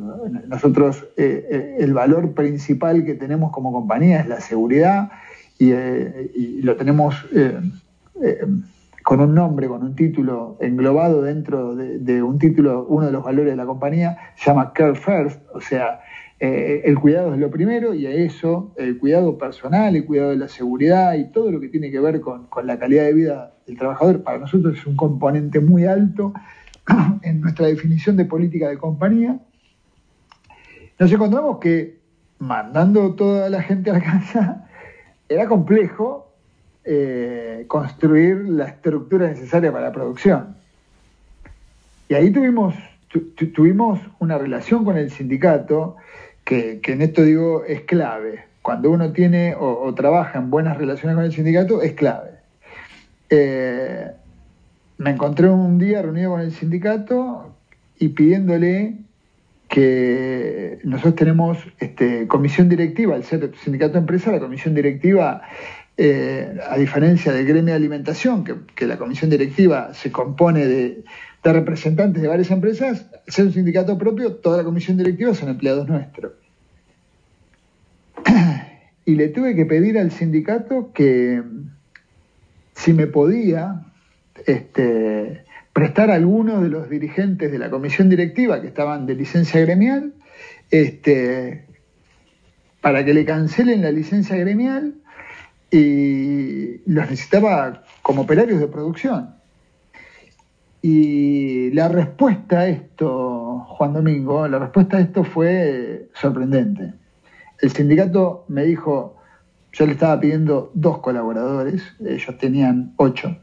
nosotros 0.48 1.05
eh, 1.17 1.77
el 1.77 1.94
valor 1.94 2.34
principal 2.34 3.05
que 3.05 3.13
tenemos 3.13 3.51
como 3.51 3.72
compañía 3.72 4.22
es 4.22 4.27
la 4.27 4.41
seguridad 4.41 5.12
y, 5.60 5.72
lo 6.63 6.75
tenemos 6.77 7.27
con 9.03 9.20
un 9.20 9.36
nombre, 9.36 9.67
con 9.67 9.84
un 9.84 9.96
título 9.96 10.58
englobado 10.62 11.22
dentro 11.22 11.75
de, 11.75 12.24
un 12.24 12.39
título, 12.39 12.88
uno 12.89 13.05
de 13.05 13.12
los 13.12 13.24
valores 13.24 13.51
de 13.51 13.58
la 13.58 13.67
compañía, 13.67 14.17
se 14.36 14.50
llama 14.50 14.74
Care 14.74 14.96
First, 14.96 15.44
o 15.53 15.62
sea, 15.62 16.00
el 16.39 17.00
cuidado 17.00 17.34
es 17.34 17.39
lo 17.39 17.50
primero 17.50 17.94
y 17.94 18.06
a 18.06 18.12
eso 18.12 18.74
el 18.77 18.98
cuidado 18.98 19.38
personal, 19.38 19.96
el 19.96 20.06
cuidado 20.06 20.32
de 20.32 20.38
la 20.38 20.48
seguridad 20.48 21.13
y 21.15 21.32
todo 21.32 21.50
lo 21.51 21.60
que 21.60 21.70
tiene 21.70 21.92
que 21.92 22.00
ver 22.00 22.20
con, 22.22 22.48
con 22.48 22.68
la 22.68 22.77
calidad 22.77 23.04
de 23.06 23.13
vida 23.13 23.54
del 23.65 23.77
trabajador, 23.77 24.22
para 24.22 24.39
nosotros 24.39 24.77
es 24.77 24.86
un 24.86 24.96
componente 24.96 25.60
muy 25.60 25.86
alto 25.86 26.34
en 27.24 27.42
nuestra 27.42 27.68
definición 27.68 28.18
de 28.18 28.25
política 28.25 28.70
de 28.70 28.77
compañía, 28.77 29.39
nos 30.98 31.12
encontramos 31.12 31.60
que 31.60 32.00
mandando 32.39 33.15
toda 33.15 33.50
la 33.50 33.62
gente 33.62 33.89
a 33.89 33.94
la 33.94 34.01
casa 34.04 34.70
era 35.27 35.48
complejo 35.48 36.34
eh, 36.84 37.65
construir 37.68 38.48
la 38.48 38.65
estructura 38.65 39.27
necesaria 39.27 39.72
para 39.72 39.88
la 39.88 39.92
producción. 39.92 40.56
Y 42.08 42.13
ahí 42.13 42.32
tuvimos, 42.32 42.75
tuvimos 43.56 44.00
una 44.20 44.38
relación 44.38 44.86
con 44.86 44.96
el 44.98 45.10
sindicato 45.10 45.96
que, 46.46 46.80
en 46.86 47.02
esto 47.02 47.24
digo 47.24 47.66
es 47.66 47.82
clave. 47.82 48.46
Cuando 48.62 48.90
uno 48.90 49.12
tiene 49.12 49.56
o, 49.60 49.94
trabaja 49.94 50.40
en 50.40 50.50
buenas 50.50 50.78
relaciones 50.78 51.16
con 51.16 51.25
el 51.25 51.34
sindicato 51.34 51.82
es 51.82 51.94
clave. 51.94 52.30
Eh, 53.30 54.12
me 54.98 55.10
encontré 55.10 55.50
un 55.50 55.78
día 55.78 56.02
reunido 56.02 56.32
con 56.32 56.42
el 56.42 56.52
sindicato 56.52 57.54
y 58.00 58.10
pidiéndole 58.10 58.96
que 59.68 60.80
nosotros 60.84 61.16
tenemos 61.16 61.58
este, 61.80 62.28
comisión 62.28 62.70
directiva, 62.70 63.16
al 63.16 63.24
ser 63.24 63.52
sindicato 63.58 63.94
de 63.94 64.00
empresa, 64.00 64.32
la 64.32 64.40
comisión 64.40 64.74
directiva, 64.74 65.42
eh, 65.98 66.60
a 66.70 66.78
diferencia 66.78 67.32
del 67.32 67.46
gremio 67.46 67.74
de 67.74 67.78
alimentación, 67.78 68.44
que, 68.44 68.86
la 68.86 68.98
comisión 68.98 69.30
directiva 69.30 69.94
se 69.94 70.12
compone 70.12 70.66
de, 70.66 71.04
representantes 71.44 72.22
de 72.22 72.28
varias 72.28 72.52
empresas, 72.52 73.06
al 73.14 73.34
ser 73.34 73.46
un 73.46 73.54
sindicato 73.54 73.98
propio, 73.98 74.36
toda 74.36 74.58
la 74.58 74.64
comisión 74.64 74.98
directiva 74.98 75.34
son 75.34 75.50
empleados 75.50 75.88
nuestros. 75.88 76.34
Y 79.06 79.16
le 79.16 79.28
tuve 79.28 79.56
que 79.56 79.66
pedir 79.66 80.00
al 80.00 80.12
sindicato 80.12 80.92
que 80.92 81.44
si 82.74 82.92
me 82.92 83.06
podía 83.06 83.86
este, 84.48 85.46
prestar 85.72 86.10
a 86.10 86.16
algunos 86.16 86.64
de 86.64 86.70
los 86.70 86.90
dirigentes 86.90 87.52
de 87.52 87.60
la 87.60 87.70
comisión 87.70 88.10
directiva 88.10 88.62
que 88.62 88.68
estaban 88.68 89.06
de 89.06 89.14
licencia 89.14 89.62
gremial, 89.62 90.14
este, 90.72 91.66
para 92.82 93.06
que 93.06 93.14
le 93.14 93.25
cancelen 93.25 93.84
la 93.84 93.92
licencia 93.92 94.36
gremial 94.38 94.96
y 95.75 96.82
los 96.86 97.10
necesitaba 97.10 97.84
como 98.01 98.22
operarios 98.22 98.60
de 98.60 98.67
producción. 98.67 99.36
Y 100.82 101.72
la 101.72 101.89
respuesta 101.89 102.60
a 102.60 102.67
esto, 102.67 103.65
Juan 103.67 103.94
Domingo, 103.94 104.48
la 104.48 104.60
respuesta 104.60 104.98
a 104.98 105.01
esto 105.01 105.24
fue 105.24 106.08
sorprendente. 106.13 106.94
El 107.60 107.72
sindicato 107.72 108.46
me 108.48 108.63
dijo, 108.63 109.17
yo 109.74 109.86
le 109.86 109.94
estaba 109.94 110.20
pidiendo 110.20 110.72
dos 110.75 111.00
colaboradores, 111.00 111.82
ellos 112.00 112.38
tenían 112.38 112.94
ocho, 112.98 113.36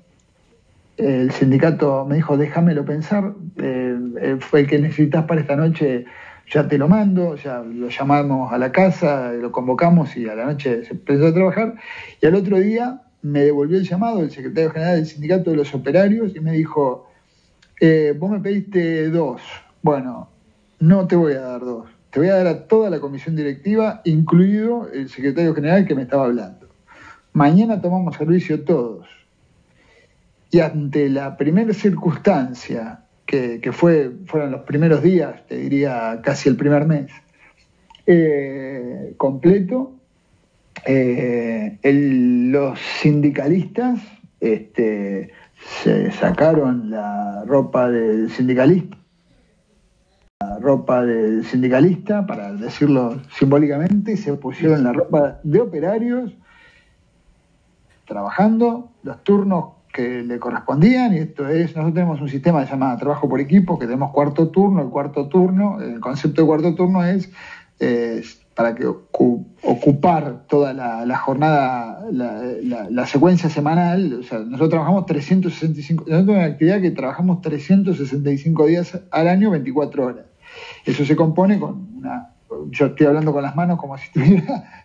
el 0.97 1.33
sindicato 1.33 2.07
me 2.07 2.17
dijo, 2.17 2.37
déjamelo 2.37 2.85
pensar, 2.85 3.35
eh, 3.57 3.99
eh, 4.21 4.37
fue 4.41 4.61
el 4.61 4.67
que 4.69 4.79
necesitas 4.79 5.25
para 5.25 5.41
esta 5.41 5.57
noche, 5.57 6.05
ya 6.51 6.69
te 6.69 6.79
lo 6.79 6.89
mando, 6.89 7.37
ya 7.37 7.61
lo 7.61 7.89
llamamos 7.89 8.53
a 8.53 8.59
la 8.59 8.73
casa, 8.73 9.33
lo 9.33 9.51
convocamos 9.53 10.17
y 10.17 10.29
a 10.29 10.35
la 10.35 10.45
noche 10.45 10.85
se 10.85 10.93
empezó 10.93 11.27
a 11.27 11.35
trabajar. 11.35 11.75
Y 12.21 12.27
al 12.27 12.35
otro 12.35 12.59
día 12.59 13.03
me 13.23 13.45
devolvió 13.45 13.79
el 13.79 13.89
llamado 13.89 14.21
el 14.21 14.31
secretario 14.31 14.71
general 14.71 14.97
del 14.97 15.07
sindicato 15.07 15.51
de 15.51 15.57
los 15.57 15.75
operarios 15.75 16.35
y 16.35 16.41
me 16.41 16.53
dijo, 16.53 17.09
Eh, 17.81 18.15
vos 18.17 18.31
me 18.31 18.39
pediste 18.39 19.11
dos. 19.11 19.43
Bueno, 19.83 20.29
no 20.79 21.09
te 21.09 21.17
voy 21.17 21.33
a 21.33 21.41
dar 21.41 21.61
dos. 21.61 21.89
Te 22.11 22.21
voy 22.21 22.29
a 22.29 22.37
dar 22.37 22.47
a 22.47 22.69
toda 22.69 22.91
la 22.91 23.01
comisión 23.01 23.35
directiva, 23.35 24.03
incluido 24.05 24.89
el 24.93 25.09
secretario 25.09 25.53
general 25.55 25.85
que 25.87 25.95
me 25.95 26.03
estaba 26.03 26.27
hablando. 26.27 26.69
Mañana 27.33 27.81
tomamos 27.81 28.15
servicio 28.17 28.63
todos. 28.63 29.09
Y 30.51 30.61
ante 30.61 31.09
la 31.09 31.37
primera 31.37 31.73
circunstancia, 31.73 33.02
que, 33.33 33.73
fue, 33.73 34.13
fueron 34.27 34.51
los 34.51 34.61
primeros 34.63 35.03
días, 35.03 35.47
te 35.47 35.57
diría 35.57 36.21
casi 36.23 36.51
el 36.51 36.57
primer 36.57 36.85
mes, 36.85 37.11
eh, 38.07 39.15
completo, 39.17 39.95
eh, 40.85 41.79
los 41.83 42.79
sindicalistas 42.79 44.01
este, 44.39 45.31
se 45.83 46.11
sacaron 46.11 46.91
la 46.91 47.45
ropa 47.47 47.89
del 47.89 48.31
sindicalista, 48.31 48.99
la 50.41 50.59
ropa 50.59 51.03
del 51.03 51.47
sindicalista, 51.47 52.27
para 52.27 52.53
decirlo 52.53 53.19
simbólicamente, 53.39 54.13
y 54.13 54.17
se 54.19 54.35
pusieron 54.35 54.85
la 54.85 54.93
ropa 54.93 55.41
de 55.43 55.59
operarios, 55.59 56.37
trabajando 58.05 58.91
los 59.03 59.25
turnos 59.25 59.82
que 59.93 60.23
le 60.23 60.39
correspondían, 60.39 61.15
y 61.15 61.19
esto 61.19 61.49
es, 61.49 61.77
nosotros 61.77 61.95
tenemos 61.95 62.21
un 62.21 62.29
sistema 62.29 62.61
que 62.61 62.67
se 62.67 62.73
llama 62.73 62.97
trabajo 62.97 63.29
por 63.29 63.41
equipo, 63.41 63.79
que 63.79 63.87
tenemos 63.87 64.11
cuarto 64.13 64.49
turno, 64.49 64.83
el 64.83 64.89
cuarto 64.89 65.29
turno, 65.29 65.81
el 65.81 66.01
concepto 66.01 66.43
de 66.43 66.47
cuarto 66.47 66.75
turno 66.75 67.05
es 67.05 67.31
para 68.55 68.75
que 68.75 68.87
ocupar 68.87 70.45
toda 70.47 70.75
la, 70.75 71.17
jornada, 71.17 72.05
la, 72.11 73.07
secuencia 73.07 73.49
semanal, 73.49 74.21
o 74.21 74.23
sea, 74.23 74.41
nosotros 74.41 74.71
trabajamos 74.71 75.07
365, 75.07 76.05
nosotros 76.05 76.27
tenemos 76.27 76.45
una 76.45 76.53
actividad 76.53 76.81
que 76.81 76.91
trabajamos 76.91 77.41
365 77.41 78.67
días 78.67 79.01
al 79.11 79.29
año, 79.29 79.51
24 79.51 80.05
horas. 80.05 80.27
Eso 80.85 81.05
se 81.05 81.17
compone 81.17 81.59
con 81.59 81.97
una, 81.97 82.32
yo 82.71 82.87
estoy 82.87 83.07
hablando 83.07 83.33
con 83.33 83.43
las 83.43 83.57
manos 83.57 83.79
como 83.79 83.97
si 83.99 84.05
estuviera, 84.07 84.85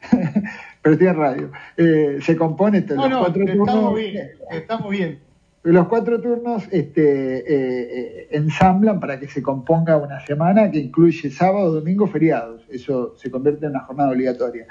pero 0.82 0.94
estoy 0.94 1.08
en 1.08 1.16
radio, 1.16 1.52
eh, 1.78 2.20
se 2.22 2.36
compone 2.36 2.82
no, 2.82 2.96
los 2.96 3.10
no, 3.10 3.20
cuatro 3.20 3.44
estamos 3.44 3.96
Bien, 3.96 4.30
estamos 4.52 4.90
bien 4.92 5.28
los 5.72 5.88
cuatro 5.90 6.22
turnos 6.22 6.64
este, 6.72 7.40
eh, 7.40 7.44
eh, 7.50 8.28
ensamblan 8.32 9.02
para 9.02 9.20
que 9.20 9.28
se 9.28 9.42
componga 9.42 9.98
una 9.98 10.26
semana 10.26 10.72
que 10.72 10.80
incluye 10.80 11.30
sábado, 11.30 11.74
domingo, 11.74 12.08
feriados. 12.08 12.62
Eso 12.70 13.16
se 13.18 13.30
convierte 13.30 13.66
en 13.66 13.72
una 13.72 13.82
jornada 13.82 14.12
obligatoria. 14.12 14.66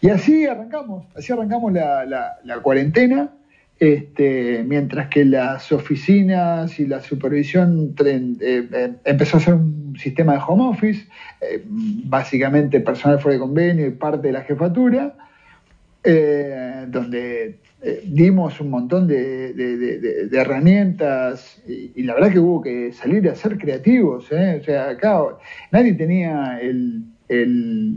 Y 0.00 0.10
así 0.10 0.46
arrancamos, 0.46 1.06
así 1.16 1.32
arrancamos 1.32 1.72
la, 1.72 2.60
cuarentena, 2.62 3.32
este, 3.78 4.64
mientras 4.66 5.08
que 5.08 5.24
las 5.24 5.70
oficinas 5.72 6.78
y 6.80 6.86
la 6.86 7.00
supervisión 7.00 7.94
eh, 8.04 8.94
empezó 9.04 9.36
a 9.36 9.40
ser 9.40 9.54
un 9.54 9.96
sistema 9.98 10.32
de 10.34 10.40
home 10.46 10.64
office, 10.64 11.06
básicamente 12.04 12.80
personal 12.80 13.20
fuera 13.20 13.34
de 13.34 13.40
convenio 13.40 13.86
y 13.86 13.90
parte 13.90 14.28
de 14.28 14.32
la 14.32 14.42
jefatura, 14.42 15.14
donde 16.02 17.58
eh, 17.80 18.02
dimos 18.04 18.60
un 18.60 18.70
montón 18.70 19.06
de, 19.06 20.28
herramientas 20.32 21.62
y, 21.66 22.02
la 22.02 22.14
verdad 22.14 22.32
que 22.32 22.40
hubo 22.40 22.60
que 22.60 22.92
salir 22.92 23.28
a 23.28 23.36
ser 23.36 23.56
creativos. 23.56 24.26
¿eh? 24.32 24.58
O 24.60 24.64
sea, 24.64 24.90
acá 24.90 25.20
nadie 25.70 25.94
tenía 25.94 26.58
el, 26.60 27.04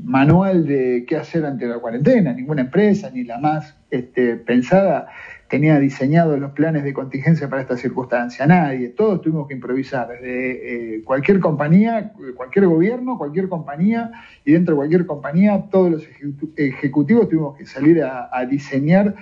manual 0.04 0.68
de 0.68 1.06
qué 1.08 1.16
hacer 1.16 1.46
ante 1.46 1.66
la 1.66 1.80
cuarentena, 1.80 2.34
ninguna 2.34 2.64
empresa, 2.64 3.10
ni 3.12 3.24
la 3.24 3.38
más 3.38 3.78
este, 3.90 4.36
pensada 4.36 5.08
tenía 5.52 5.78
diseñado 5.80 6.36
los 6.38 6.54
planes 6.54 6.84
de 6.84 6.94
contingencia 6.94 7.48
para 7.48 7.62
esta 7.62 7.78
circunstancia. 7.78 8.48
Nadie, 8.48 8.90
todos 8.90 9.22
tuvimos 9.22 9.48
que 9.48 9.54
improvisar, 9.54 10.08
desde 10.08 10.96
eh, 10.96 11.04
cualquier 11.04 11.40
compañía, 11.40 12.14
cualquier 12.36 12.66
gobierno, 12.66 13.20
cualquier 13.20 13.50
compañía, 13.50 14.12
y 14.44 14.54
dentro 14.54 14.74
de 14.74 14.78
cualquier 14.78 15.06
compañía, 15.06 15.66
todos 15.70 15.92
los 15.92 16.08
ejecutivos 16.56 17.30
tuvimos 17.30 17.58
que 17.58 17.68
salir 17.68 18.02
a 18.04 18.46
diseñar 18.50 19.14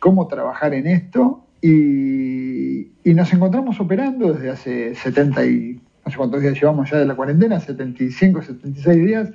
cómo 0.00 0.26
trabajar 0.26 0.74
en 0.74 0.86
esto 0.86 1.44
y, 1.66 2.90
nos 3.14 3.32
encontramos 3.32 3.80
operando 3.80 4.34
desde 4.34 4.50
hace 4.50 4.94
70 4.94 5.46
y 5.46 5.80
no 6.04 6.10
sé 6.10 6.16
cuántos 6.18 6.42
días 6.42 6.54
llevamos 6.60 6.90
ya 6.90 6.98
de 6.98 7.06
la 7.06 7.14
cuarentena, 7.14 7.58
75, 7.58 8.42
76 8.42 9.06
días, 9.06 9.30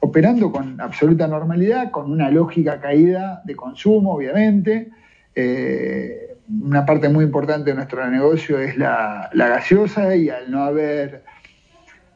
operando 0.00 0.50
con 0.50 0.80
absoluta 0.80 1.28
normalidad, 1.28 1.92
con 1.92 2.10
una 2.10 2.30
lógica 2.30 2.80
caída 2.80 3.42
de 3.44 3.54
consumo, 3.54 4.14
obviamente. 4.14 4.90
Eh, 5.40 6.36
una 6.48 6.84
parte 6.84 7.08
muy 7.08 7.24
importante 7.24 7.70
de 7.70 7.76
nuestro 7.76 8.04
negocio 8.10 8.58
es 8.58 8.76
la, 8.76 9.30
gaseosa 9.32 10.16
y 10.16 10.30
al 10.30 10.50
no 10.50 10.64
haber 10.64 11.22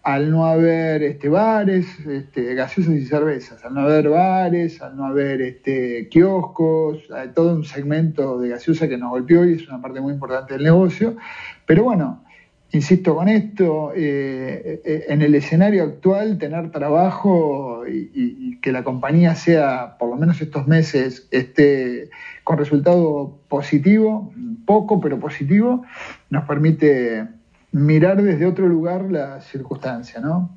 al 0.02 0.32
no 0.32 0.46
haber 0.46 1.04
este, 1.04 1.28
bares, 1.28 1.86
este, 2.04 2.56
gaseosas 2.56 2.94
y 2.94 3.04
cervezas, 3.06 3.64
al 3.64 3.74
no 3.74 3.82
haber 3.82 4.08
bares, 4.08 4.82
al 4.82 4.96
no 4.96 5.06
haber 5.06 5.40
este, 5.40 6.08
kioscos, 6.08 7.08
todo 7.36 7.54
un 7.54 7.64
segmento 7.64 8.40
de 8.40 8.48
gaseosa 8.48 8.88
que 8.88 8.98
nos 8.98 9.10
golpeó 9.10 9.44
y 9.44 9.52
es 9.52 9.68
una 9.68 9.80
parte 9.80 10.00
muy 10.00 10.12
importante 10.12 10.54
del 10.54 10.64
negocio. 10.64 11.16
Pero 11.64 11.84
bueno, 11.84 12.24
insisto 12.72 13.14
con 13.14 13.28
esto, 13.28 13.92
eh, 13.94 14.80
eh, 14.84 15.04
en 15.08 15.22
el 15.22 15.36
escenario 15.36 15.84
actual, 15.84 16.36
tener 16.36 16.72
trabajo 16.72 17.84
y, 17.86 18.10
y, 18.12 18.60
que 18.60 18.72
la 18.72 18.82
compañía 18.82 19.36
sea, 19.36 19.96
por 19.98 20.08
lo 20.08 20.16
menos 20.16 20.40
estos 20.40 20.66
meses, 20.66 21.28
esté 21.30 22.10
con 22.44 22.58
resultado 22.58 23.38
positivo, 23.48 24.32
poco 24.66 25.00
pero 25.00 25.18
positivo, 25.18 25.84
nos 26.30 26.44
permite 26.44 27.26
mirar 27.72 28.22
desde 28.22 28.46
otro 28.46 28.68
lugar 28.68 29.10
la 29.10 29.40
circunstancia, 29.40 30.20
¿no? 30.20 30.50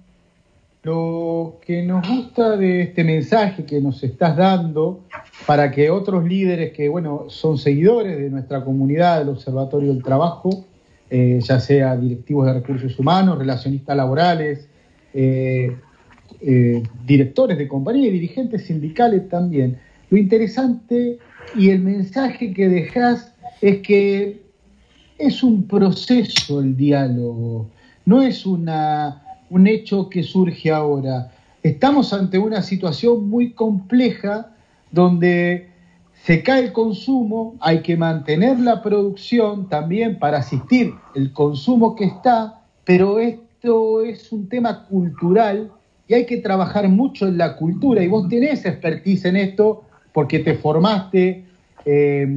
Lo 0.83 1.59
que 1.65 1.81
nos 1.81 2.07
gusta 2.07 2.57
de 2.57 2.81
este 2.81 3.03
mensaje 3.03 3.65
que 3.65 3.81
nos 3.81 4.03
estás 4.03 4.37
dando 4.37 4.99
para 5.47 5.71
que 5.71 5.89
otros 5.89 6.23
líderes 6.25 6.73
que, 6.73 6.89
bueno, 6.89 7.25
son 7.29 7.57
seguidores 7.57 8.19
de 8.19 8.29
nuestra 8.29 8.63
comunidad, 8.63 9.17
del 9.19 9.29
Observatorio 9.29 9.91
del 9.91 10.03
Trabajo, 10.03 10.65
eh, 11.09 11.39
ya 11.41 11.59
sea 11.59 11.97
directivos 11.97 12.45
de 12.45 12.53
recursos 12.53 12.99
humanos, 12.99 13.39
relacionistas 13.39 13.97
laborales, 13.97 14.67
eh, 15.13 15.75
eh, 16.41 16.83
directores 17.03 17.57
de 17.57 17.67
compañía 17.67 18.07
y 18.07 18.11
dirigentes 18.11 18.65
sindicales 18.65 19.27
también. 19.27 19.79
Lo 20.11 20.17
interesante 20.19 21.17
y 21.55 21.69
el 21.69 21.79
mensaje 21.79 22.53
que 22.53 22.69
dejas 22.69 23.33
es 23.61 23.81
que 23.81 24.45
es 25.17 25.43
un 25.43 25.67
proceso 25.67 26.59
el 26.59 26.75
diálogo, 26.75 27.69
no 28.05 28.21
es 28.21 28.45
una, 28.45 29.23
un 29.49 29.67
hecho 29.67 30.09
que 30.09 30.23
surge 30.23 30.71
ahora. 30.71 31.31
Estamos 31.63 32.13
ante 32.13 32.37
una 32.37 32.61
situación 32.61 33.29
muy 33.29 33.51
compleja 33.53 34.51
donde 34.91 35.69
se 36.23 36.43
cae 36.43 36.65
el 36.65 36.73
consumo, 36.73 37.55
hay 37.59 37.81
que 37.81 37.97
mantener 37.97 38.59
la 38.59 38.81
producción 38.81 39.69
también 39.69 40.19
para 40.19 40.39
asistir 40.39 40.93
el 41.13 41.33
consumo 41.33 41.95
que 41.95 42.05
está, 42.05 42.61
pero 42.83 43.19
esto 43.19 44.01
es 44.01 44.31
un 44.31 44.49
tema 44.49 44.85
cultural 44.85 45.71
y 46.07 46.13
hay 46.13 46.25
que 46.25 46.37
trabajar 46.37 46.87
mucho 46.89 47.27
en 47.27 47.37
la 47.37 47.55
cultura 47.55 48.03
y 48.03 48.07
vos 48.07 48.27
tenés 48.29 48.65
expertise 48.65 49.25
en 49.25 49.37
esto 49.37 49.84
porque 50.15 50.39
te 50.39 50.55
formaste. 50.55 51.43
Eh, 51.85 52.27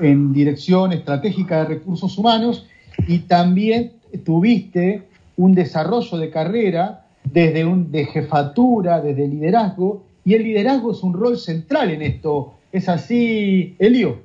en 0.00 0.32
dirección 0.32 0.92
estratégica 0.92 1.58
de 1.58 1.64
recursos 1.74 2.16
humanos 2.18 2.66
y 3.06 3.20
también 3.20 3.92
tuviste 4.24 5.02
un 5.36 5.54
desarrollo 5.54 6.18
de 6.18 6.30
carrera 6.30 7.04
desde 7.24 7.64
un, 7.64 7.92
de 7.92 8.06
jefatura, 8.06 9.00
desde 9.00 9.28
liderazgo, 9.28 10.04
y 10.24 10.34
el 10.34 10.42
liderazgo 10.44 10.92
es 10.92 11.02
un 11.02 11.14
rol 11.14 11.36
central 11.38 11.90
en 11.90 12.02
esto. 12.02 12.54
¿Es 12.72 12.88
así, 12.88 13.76
Elio? 13.78 14.20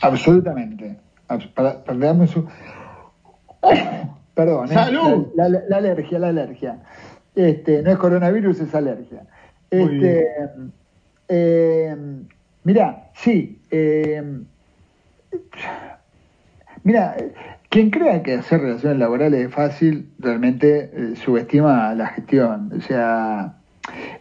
Absolutamente. 0.00 0.96
Perdón. 4.34 4.70
¿eh? 4.70 4.74
¡Salud! 4.74 5.26
La, 5.34 5.76
alergia, 5.76 6.18
la 6.18 6.28
alergia. 6.28 6.78
Este, 7.34 7.82
no 7.82 7.90
es 7.90 7.98
coronavirus, 7.98 8.60
es 8.60 8.74
alergia. 8.74 9.22
Este, 9.70 10.26
eh, 11.30 11.96
mira, 12.64 13.10
sí, 13.14 13.60
eh, 13.70 14.22
Mira, 16.82 17.16
quien 17.68 17.90
crea 17.90 18.22
que 18.22 18.34
hacer 18.34 18.60
relaciones 18.60 18.98
laborales 18.98 19.46
es 19.46 19.54
fácil, 19.54 20.10
realmente 20.18 20.90
eh, 20.92 21.16
subestima 21.16 21.94
la 21.94 22.08
gestión. 22.08 22.72
O 22.76 22.80
sea, 22.80 23.58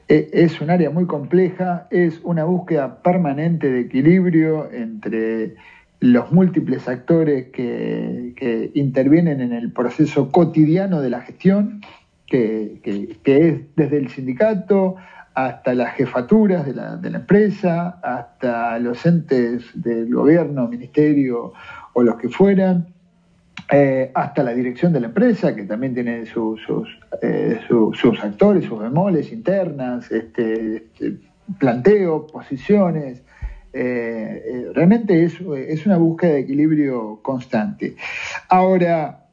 e, 0.08 0.30
es 0.34 0.60
un 0.60 0.70
área 0.70 0.90
muy 0.90 1.06
compleja, 1.06 1.88
es 1.90 2.20
una 2.24 2.44
búsqueda 2.44 3.02
permanente 3.02 3.72
de 3.72 3.82
equilibrio 3.82 4.70
entre 4.72 5.56
los 6.02 6.32
múltiples 6.32 6.88
actores 6.88 7.48
que, 7.52 8.72
intervienen 8.74 9.42
en 9.42 9.54
el 9.54 9.72
proceso 9.72 10.32
cotidiano 10.32 11.02
de 11.02 11.10
la 11.10 11.22
gestión, 11.22 11.82
que, 12.28 12.80
que 13.24 13.48
es 13.48 13.76
desde 13.76 13.98
el 13.98 14.10
sindicato 14.10 14.96
hasta 15.34 15.74
las 15.74 15.96
jefaturas 15.96 16.66
de 16.66 16.74
la, 16.74 17.18
empresa, 17.18 18.00
hasta 18.02 18.78
los 18.80 19.06
entes 19.06 19.64
del 19.74 20.14
gobierno, 20.14 20.68
ministerio 20.68 21.54
o 21.94 22.04
los 22.04 22.16
que 22.16 22.30
fueran, 22.30 22.88
eh, 23.72 24.12
hasta 24.14 24.44
la 24.44 24.52
dirección 24.52 24.92
de 24.94 25.00
la 25.00 25.08
empresa, 25.08 25.56
que 25.56 25.64
también 25.64 25.94
tiene 25.94 26.26
sus, 26.26 26.62
eh, 27.22 27.60
sus 27.68 28.24
actores, 28.24 28.66
sus 28.66 28.80
bemoles 28.80 29.32
internas, 29.32 30.12
este, 30.12 30.78
este 30.78 31.18
planteo, 31.58 32.26
posiciones. 32.28 33.22
Eh, 33.72 34.72
realmente 34.74 35.24
es, 35.24 35.40
es, 35.68 35.86
una 35.86 35.98
búsqueda 35.98 36.34
de 36.34 36.40
equilibrio 36.40 37.20
constante. 37.22 37.96
Ahora, 38.48 39.28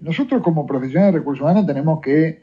nosotros 0.00 0.42
como 0.42 0.66
profesionales 0.66 1.14
de 1.14 1.18
recursos 1.20 1.42
humanos 1.42 1.66
tenemos 1.66 2.00
que, 2.00 2.42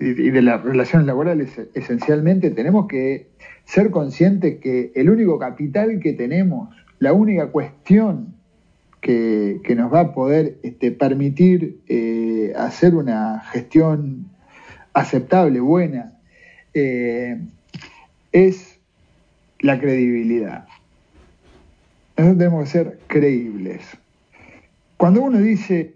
y 0.00 0.30
de 0.30 0.42
las 0.42 0.62
relaciones 0.62 1.06
laborales 1.06 1.50
esencialmente, 1.74 2.50
tenemos 2.50 2.86
que 2.86 3.28
ser 3.64 3.90
conscientes 3.90 4.58
que 4.60 4.92
el 4.94 5.10
único 5.10 5.38
capital 5.38 6.00
que 6.00 6.12
tenemos, 6.12 6.74
la 7.00 7.12
única 7.12 7.48
cuestión 7.48 8.34
que, 9.00 9.60
nos 9.76 9.92
va 9.92 10.00
a 10.00 10.14
poder 10.14 10.58
este, 10.62 10.90
permitir 10.90 11.80
eh, 11.88 12.52
hacer 12.56 12.94
una 12.94 13.40
gestión 13.52 14.26
aceptable, 14.92 15.60
buena, 15.60 16.14
eh, 16.74 17.40
es 18.32 18.78
la 19.60 19.78
credibilidad. 19.78 20.66
Nosotros 22.16 22.38
tenemos 22.38 22.64
que 22.64 22.70
ser 22.70 22.98
creíbles. 23.06 23.82
Cuando 24.96 25.22
uno 25.22 25.38
dice, 25.38 25.94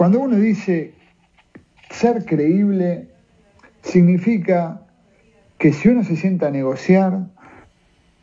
cuando 0.00 0.18
uno 0.20 0.36
dice 0.36 0.94
ser 1.90 2.24
creíble, 2.24 3.08
significa 3.82 4.80
que 5.58 5.74
si 5.74 5.90
uno 5.90 6.04
se 6.04 6.16
sienta 6.16 6.46
a 6.46 6.50
negociar, 6.50 7.26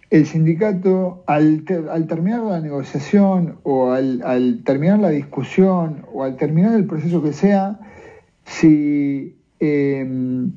el 0.10 0.26
sindicato, 0.26 1.24
al, 1.28 1.66
terminar 2.08 2.40
la 2.42 2.62
negociación 2.62 3.60
o 3.62 3.92
al, 3.92 4.64
terminar 4.66 4.98
la 4.98 5.12
discusión 5.12 6.04
o 6.12 6.24
al 6.24 6.36
terminar 6.36 6.74
el 6.74 6.88
proceso 6.88 7.22
que 7.22 7.34
sea, 7.34 7.80
si 8.44 9.38
em, 9.60 10.54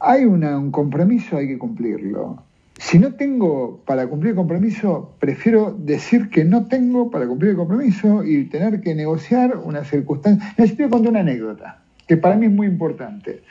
hay 0.00 0.24
un 0.24 0.72
compromiso 0.72 1.36
hay 1.36 1.46
que 1.46 1.58
cumplirlo. 1.58 2.42
Si 2.78 2.98
no 2.98 3.14
tengo 3.14 3.82
para 3.84 4.06
cumplir 4.06 4.30
el 4.30 4.36
compromiso, 4.36 5.16
prefiero 5.18 5.76
decir 5.76 6.30
que 6.30 6.44
no 6.44 6.68
tengo 6.68 7.10
para 7.10 7.26
cumplir 7.26 7.50
el 7.50 7.56
compromiso 7.56 8.24
y 8.24 8.44
tener 8.44 8.80
que 8.80 8.94
negociar 8.94 9.56
una 9.56 9.84
circunstancia. 9.84 10.54
Necesito 10.56 10.88
contar 10.88 11.10
una 11.10 11.20
anécdota, 11.20 11.82
que 12.06 12.16
para 12.16 12.36
mí 12.36 12.46
es 12.46 12.52
muy 12.52 12.68
importante, 12.68 13.42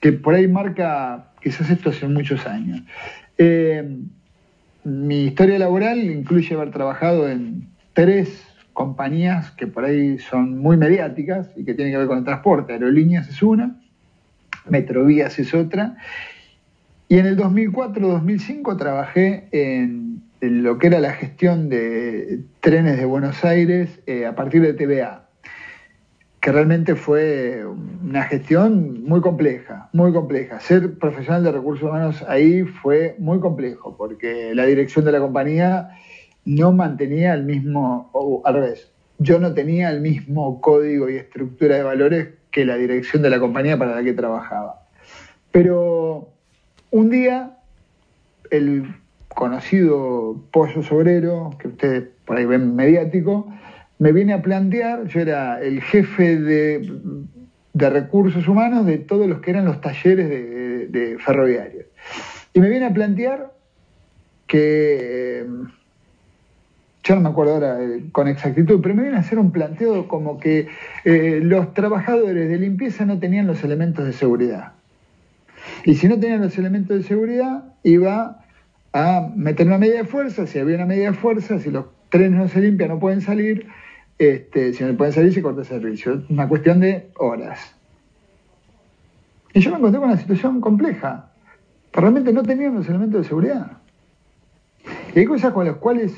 que 0.00 0.12
por 0.12 0.34
ahí 0.34 0.46
marca 0.46 1.32
quizás 1.42 1.68
esto 1.68 1.90
hace 1.90 2.06
muchos 2.06 2.46
años. 2.46 2.82
Eh, 3.38 3.98
mi 4.84 5.24
historia 5.24 5.58
laboral 5.58 5.98
incluye 5.98 6.54
haber 6.54 6.70
trabajado 6.70 7.28
en 7.28 7.68
tres 7.92 8.46
compañías 8.72 9.50
que 9.50 9.66
por 9.66 9.84
ahí 9.84 10.18
son 10.18 10.58
muy 10.58 10.76
mediáticas 10.76 11.50
y 11.56 11.64
que 11.64 11.74
tienen 11.74 11.92
que 11.92 11.98
ver 11.98 12.06
con 12.06 12.18
el 12.18 12.24
transporte. 12.24 12.72
Aerolíneas 12.72 13.28
es 13.28 13.42
una, 13.42 13.80
Metrovías 14.68 15.38
es 15.40 15.54
otra. 15.54 15.96
Y 17.10 17.18
en 17.18 17.26
el 17.26 17.36
2004-2005 17.36 18.78
trabajé 18.78 19.48
en, 19.50 20.22
lo 20.40 20.78
que 20.78 20.86
era 20.86 21.00
la 21.00 21.12
gestión 21.12 21.68
de 21.68 22.44
trenes 22.60 22.98
de 22.98 23.04
Buenos 23.04 23.44
Aires 23.44 23.98
eh, 24.06 24.26
a 24.26 24.36
partir 24.36 24.62
de 24.62 24.74
TVA 24.74 25.26
que 26.40 26.52
realmente 26.52 26.94
fue 26.94 27.66
una 27.66 28.22
gestión 28.22 29.02
muy 29.02 29.20
compleja, 29.22 29.90
muy 29.92 30.12
compleja. 30.12 30.60
Ser 30.60 30.98
profesional 31.00 31.42
de 31.42 31.50
recursos 31.50 31.88
humanos 31.88 32.24
ahí 32.28 32.62
fue 32.62 33.16
muy 33.18 33.40
complejo, 33.40 33.96
porque 33.96 34.54
la 34.54 34.64
dirección 34.64 35.04
de 35.04 35.10
la 35.10 35.18
compañía 35.18 35.90
no 36.44 36.70
mantenía 36.70 37.34
el 37.34 37.42
mismo, 37.42 38.08
o 38.12 38.40
al 38.44 38.54
revés, 38.54 38.92
yo 39.18 39.40
no 39.40 39.52
tenía 39.52 39.90
el 39.90 40.00
mismo 40.00 40.60
código 40.60 41.10
y 41.10 41.16
estructura 41.16 41.74
de 41.74 41.82
valores 41.82 42.28
que 42.52 42.64
la 42.64 42.76
dirección 42.76 43.20
de 43.22 43.30
la 43.30 43.40
compañía 43.40 43.76
para 43.76 43.96
la 43.96 44.04
que 44.04 44.12
trabajaba. 44.12 44.86
Pero 45.50 46.39
un 46.90 47.10
día, 47.10 47.56
el 48.50 48.94
conocido 49.28 50.42
pollo 50.50 50.82
sobrero, 50.82 51.50
que 51.58 51.68
ustedes 51.68 52.04
por 52.24 52.36
ahí 52.36 52.44
ven 52.44 52.74
mediático, 52.74 53.52
me 53.98 54.12
viene 54.12 54.32
a 54.32 54.42
plantear, 54.42 55.06
yo 55.06 55.20
era 55.20 55.60
el 55.60 55.82
jefe 55.82 56.38
de, 56.38 56.90
recursos 57.74 58.48
humanos 58.48 58.86
de 58.86 58.98
todos 58.98 59.28
los 59.28 59.40
que 59.40 59.50
eran 59.50 59.64
los 59.64 59.80
talleres 59.80 60.28
de, 60.28 61.16
ferroviarios. 61.18 61.86
Y 62.52 62.60
me 62.60 62.68
viene 62.68 62.86
a 62.86 62.94
plantear 62.94 63.52
que, 64.46 65.46
yo 67.04 67.14
no 67.14 67.20
me 67.20 67.28
acuerdo 67.28 67.54
ahora 67.54 67.82
eh, 67.82 68.04
con 68.10 68.26
exactitud, 68.26 68.80
pero 68.82 68.94
me 68.94 69.02
viene 69.02 69.16
a 69.16 69.20
hacer 69.20 69.38
un 69.38 69.52
planteo 69.52 70.08
como 70.08 70.38
que 70.38 70.68
eh, 71.04 71.40
los 71.42 71.72
trabajadores 71.74 72.48
de 72.48 72.58
limpieza 72.58 73.04
no 73.04 73.18
tenían 73.18 73.46
los 73.46 73.62
elementos 73.62 74.04
de 74.04 74.12
seguridad. 74.12 74.72
Y 75.84 75.94
si 75.94 76.08
no 76.08 76.18
tenían 76.18 76.42
los 76.42 76.56
elementos 76.58 76.96
de 76.96 77.02
seguridad, 77.02 77.64
iba 77.82 78.44
a 78.92 79.30
meter 79.34 79.66
una 79.66 79.78
medida 79.78 79.98
de 79.98 80.04
fuerza, 80.04 80.46
si 80.46 80.58
había 80.58 80.76
una 80.76 80.86
medida 80.86 81.10
de 81.10 81.16
fuerza, 81.16 81.58
si 81.58 81.70
los 81.70 81.86
trenes 82.08 82.38
no 82.38 82.48
se 82.48 82.60
limpian, 82.60 82.90
no 82.90 82.98
pueden 82.98 83.20
salir, 83.20 83.66
este, 84.18 84.72
si 84.72 84.84
no 84.84 84.96
pueden 84.96 85.12
salir, 85.12 85.32
se 85.32 85.42
corta 85.42 85.60
el 85.60 85.66
servicio. 85.66 86.22
Una 86.28 86.48
cuestión 86.48 86.80
de 86.80 87.10
horas. 87.16 87.74
Y 89.54 89.60
yo 89.60 89.70
me 89.70 89.78
encontré 89.78 90.00
con 90.00 90.10
una 90.10 90.18
situación 90.18 90.60
compleja. 90.60 91.30
Realmente 91.92 92.32
no 92.32 92.42
tenían 92.42 92.74
los 92.74 92.88
elementos 92.88 93.22
de 93.22 93.28
seguridad. 93.28 93.78
Y 95.14 95.20
hay 95.20 95.24
cosas 95.24 95.52
con 95.52 95.66
las 95.66 95.76
cuales 95.76 96.12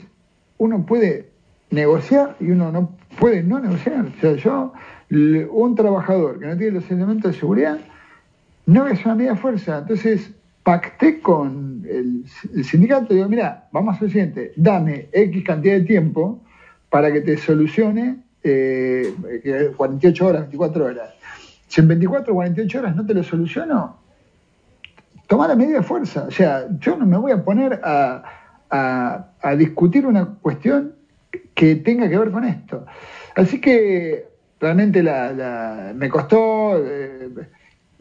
uno 0.58 0.84
puede 0.84 1.30
negociar 1.70 2.36
y 2.40 2.50
uno 2.50 2.70
no 2.70 2.90
puede 3.18 3.42
no 3.42 3.58
negociar. 3.58 4.06
O 4.06 4.20
sea, 4.20 4.34
yo, 4.34 4.72
un 5.50 5.74
trabajador 5.74 6.38
que 6.38 6.46
no 6.46 6.56
tiene 6.56 6.72
los 6.72 6.90
elementos 6.90 7.32
de 7.32 7.38
seguridad, 7.38 7.78
no 8.66 8.84
a 8.84 8.90
hacer 8.90 9.06
una 9.06 9.14
medida 9.14 9.36
fuerza. 9.36 9.78
Entonces, 9.78 10.30
pacté 10.62 11.20
con 11.20 11.84
el, 11.88 12.24
sindicato 12.64 13.12
y 13.12 13.16
digo, 13.16 13.28
mira, 13.28 13.68
vamos 13.72 13.94
a 13.94 13.96
hacer 13.96 14.08
siguiente, 14.08 14.52
dame 14.56 15.08
X 15.12 15.44
cantidad 15.44 15.74
de 15.74 15.82
tiempo 15.82 16.40
para 16.88 17.12
que 17.12 17.20
te 17.20 17.36
solucione 17.36 18.18
eh, 18.44 19.12
48 19.76 20.26
horas, 20.26 20.42
24 20.42 20.84
horas. 20.84 21.10
Si 21.66 21.80
en 21.80 21.88
24 21.88 22.32
o 22.32 22.36
48 22.36 22.78
horas 22.78 22.96
no 22.96 23.06
te 23.06 23.14
lo 23.14 23.22
soluciono, 23.22 23.96
toma 25.26 25.48
la 25.48 25.56
medida 25.56 25.78
de 25.78 25.82
fuerza. 25.82 26.24
O 26.28 26.30
sea, 26.30 26.66
yo 26.78 26.96
no 26.96 27.06
me 27.06 27.16
voy 27.16 27.32
a 27.32 27.42
poner 27.42 27.80
a, 27.82 28.38
discutir 29.56 30.06
una 30.06 30.26
cuestión 30.26 30.94
que 31.54 31.76
tenga 31.76 32.08
que 32.08 32.18
ver 32.18 32.30
con 32.30 32.44
esto. 32.44 32.86
Así 33.34 33.60
que 33.60 34.28
realmente 34.60 35.02
me 35.94 36.08
costó, 36.08 36.78
eh, 36.78 37.30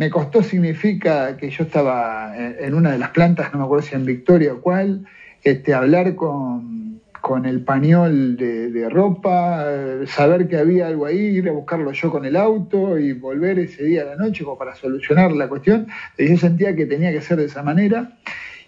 me 0.01 0.09
costó 0.09 0.41
significa 0.41 1.37
que 1.37 1.51
yo 1.51 1.63
estaba 1.63 2.33
en, 2.35 2.73
una 2.73 2.91
de 2.91 2.97
las 2.97 3.11
plantas, 3.11 3.53
no 3.53 3.59
me 3.59 3.65
acuerdo 3.65 3.85
si 3.85 3.93
en 3.93 4.03
Victoria 4.03 4.51
o 4.51 4.59
cuál, 4.59 5.05
este, 5.43 5.75
hablar 5.75 6.15
con 6.15 6.81
con 7.21 7.45
el 7.45 7.63
pañol 7.63 8.35
de, 8.35 8.89
ropa, 8.89 9.63
saber 10.07 10.47
que 10.47 10.57
había 10.57 10.87
algo 10.87 11.05
ahí, 11.05 11.19
ir 11.19 11.47
a 11.49 11.51
buscarlo 11.51 11.91
yo 11.91 12.09
con 12.09 12.25
el 12.25 12.35
auto 12.35 12.97
y 12.97 13.13
volver 13.13 13.59
ese 13.59 13.83
día 13.83 14.01
a 14.01 14.05
la 14.05 14.15
noche 14.15 14.43
como 14.43 14.57
para 14.57 14.73
solucionar 14.73 15.31
la 15.33 15.47
cuestión. 15.47 15.85
Y 16.17 16.29
yo 16.29 16.37
sentía 16.37 16.75
que 16.75 16.87
tenía 16.87 17.11
que 17.11 17.21
ser 17.21 17.37
de 17.37 17.45
esa 17.45 17.61
manera. 17.61 18.17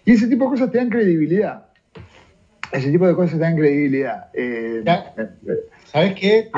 Y 0.04 0.12
ese 0.12 0.28
tipo 0.28 0.44
de 0.44 0.50
cosas 0.50 0.70
te 0.70 0.78
dan 0.78 0.88
credibilidad. 0.88 1.64
Ese 2.70 2.92
tipo 2.92 3.08
de 3.08 3.14
cosas 3.16 3.32
te 3.32 3.44
dan 3.44 3.56
credibilidad. 3.56 4.28
Eh, 4.34 4.84
¿Sabes 5.86 6.14
qué? 6.14 6.48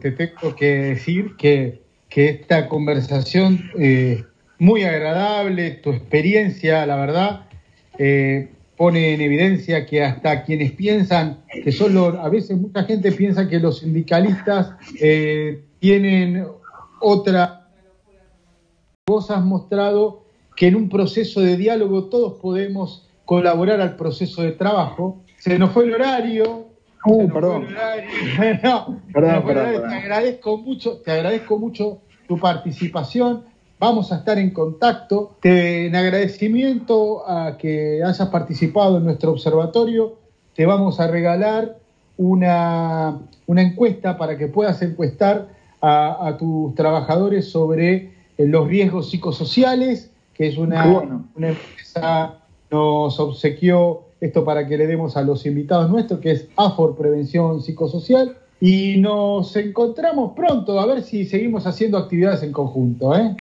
te 0.00 0.10
tengo 0.10 0.56
que 0.56 0.66
decir 0.66 1.36
que, 1.38 1.83
esta 2.16 2.68
conversación 2.68 3.70
eh, 3.78 4.24
muy 4.58 4.84
agradable, 4.84 5.70
tu 5.72 5.90
experiencia, 5.90 6.86
la 6.86 6.96
verdad, 6.96 7.46
eh, 7.98 8.50
pone 8.76 9.14
en 9.14 9.20
evidencia 9.20 9.86
que 9.86 10.02
hasta 10.02 10.44
quienes 10.44 10.72
piensan 10.72 11.44
que 11.62 11.72
solo, 11.72 12.20
a 12.20 12.28
veces 12.28 12.58
mucha 12.58 12.84
gente 12.84 13.12
piensa 13.12 13.48
que 13.48 13.60
los 13.60 13.80
sindicalistas 13.80 14.74
eh, 15.00 15.64
tienen 15.78 16.46
otra. 17.00 17.68
Vos 19.06 19.30
has 19.30 19.44
mostrado 19.44 20.24
que 20.56 20.68
en 20.68 20.76
un 20.76 20.88
proceso 20.88 21.40
de 21.40 21.56
diálogo 21.56 22.04
todos 22.04 22.40
podemos 22.40 23.08
colaborar 23.24 23.80
al 23.80 23.96
proceso 23.96 24.42
de 24.42 24.52
trabajo. 24.52 25.22
Se 25.38 25.58
nos 25.58 25.72
fue 25.72 25.84
el 25.84 25.94
horario. 25.94 26.73
Uh, 27.04 27.28
perdón. 27.28 27.66
perdón, 28.38 29.02
perdón, 29.12 29.88
Te 29.88 29.94
agradezco 29.94 30.58
mucho, 30.58 30.98
te 30.98 31.12
agradezco 31.12 31.58
mucho 31.58 31.98
tu 32.26 32.38
participación. 32.38 33.44
Vamos 33.78 34.12
a 34.12 34.16
estar 34.16 34.38
en 34.38 34.50
contacto. 34.50 35.36
en 35.42 35.94
agradecimiento 35.94 37.28
a 37.28 37.58
que 37.58 38.02
hayas 38.02 38.28
participado 38.28 38.98
en 38.98 39.04
nuestro 39.04 39.32
observatorio, 39.32 40.16
te 40.54 40.64
vamos 40.64 41.00
a 41.00 41.06
regalar 41.08 41.78
una, 42.16 43.20
encuesta 43.46 44.16
para 44.16 44.38
que 44.38 44.46
puedas 44.46 44.80
encuestar 44.82 45.48
a, 45.82 46.36
tus 46.38 46.74
trabajadores 46.74 47.50
sobre 47.50 48.14
eh, 48.38 48.46
los 48.46 48.66
riesgos 48.68 49.10
psicosociales, 49.10 50.10
que 50.32 50.46
es 50.46 50.56
una, 50.56 50.86
una 51.34 51.48
empresa 51.48 52.38
nos 52.70 53.20
obsequió 53.20 54.03
esto 54.24 54.42
para 54.42 54.66
que 54.66 54.78
le 54.78 54.86
demos 54.86 55.18
a 55.18 55.22
los 55.22 55.44
invitados 55.44 55.90
nuestros, 55.90 56.20
que 56.20 56.30
es 56.30 56.48
AFOR 56.56 56.96
Prevención 56.96 57.60
Psicosocial. 57.60 58.38
Y 58.58 58.96
nos 58.96 59.54
encontramos 59.56 60.32
pronto, 60.34 60.80
a 60.80 60.86
ver 60.86 61.02
si 61.02 61.26
seguimos 61.26 61.66
haciendo 61.66 61.98
actividades 61.98 62.42
en 62.42 62.52
conjunto. 62.52 63.14
¿eh? 63.14 63.32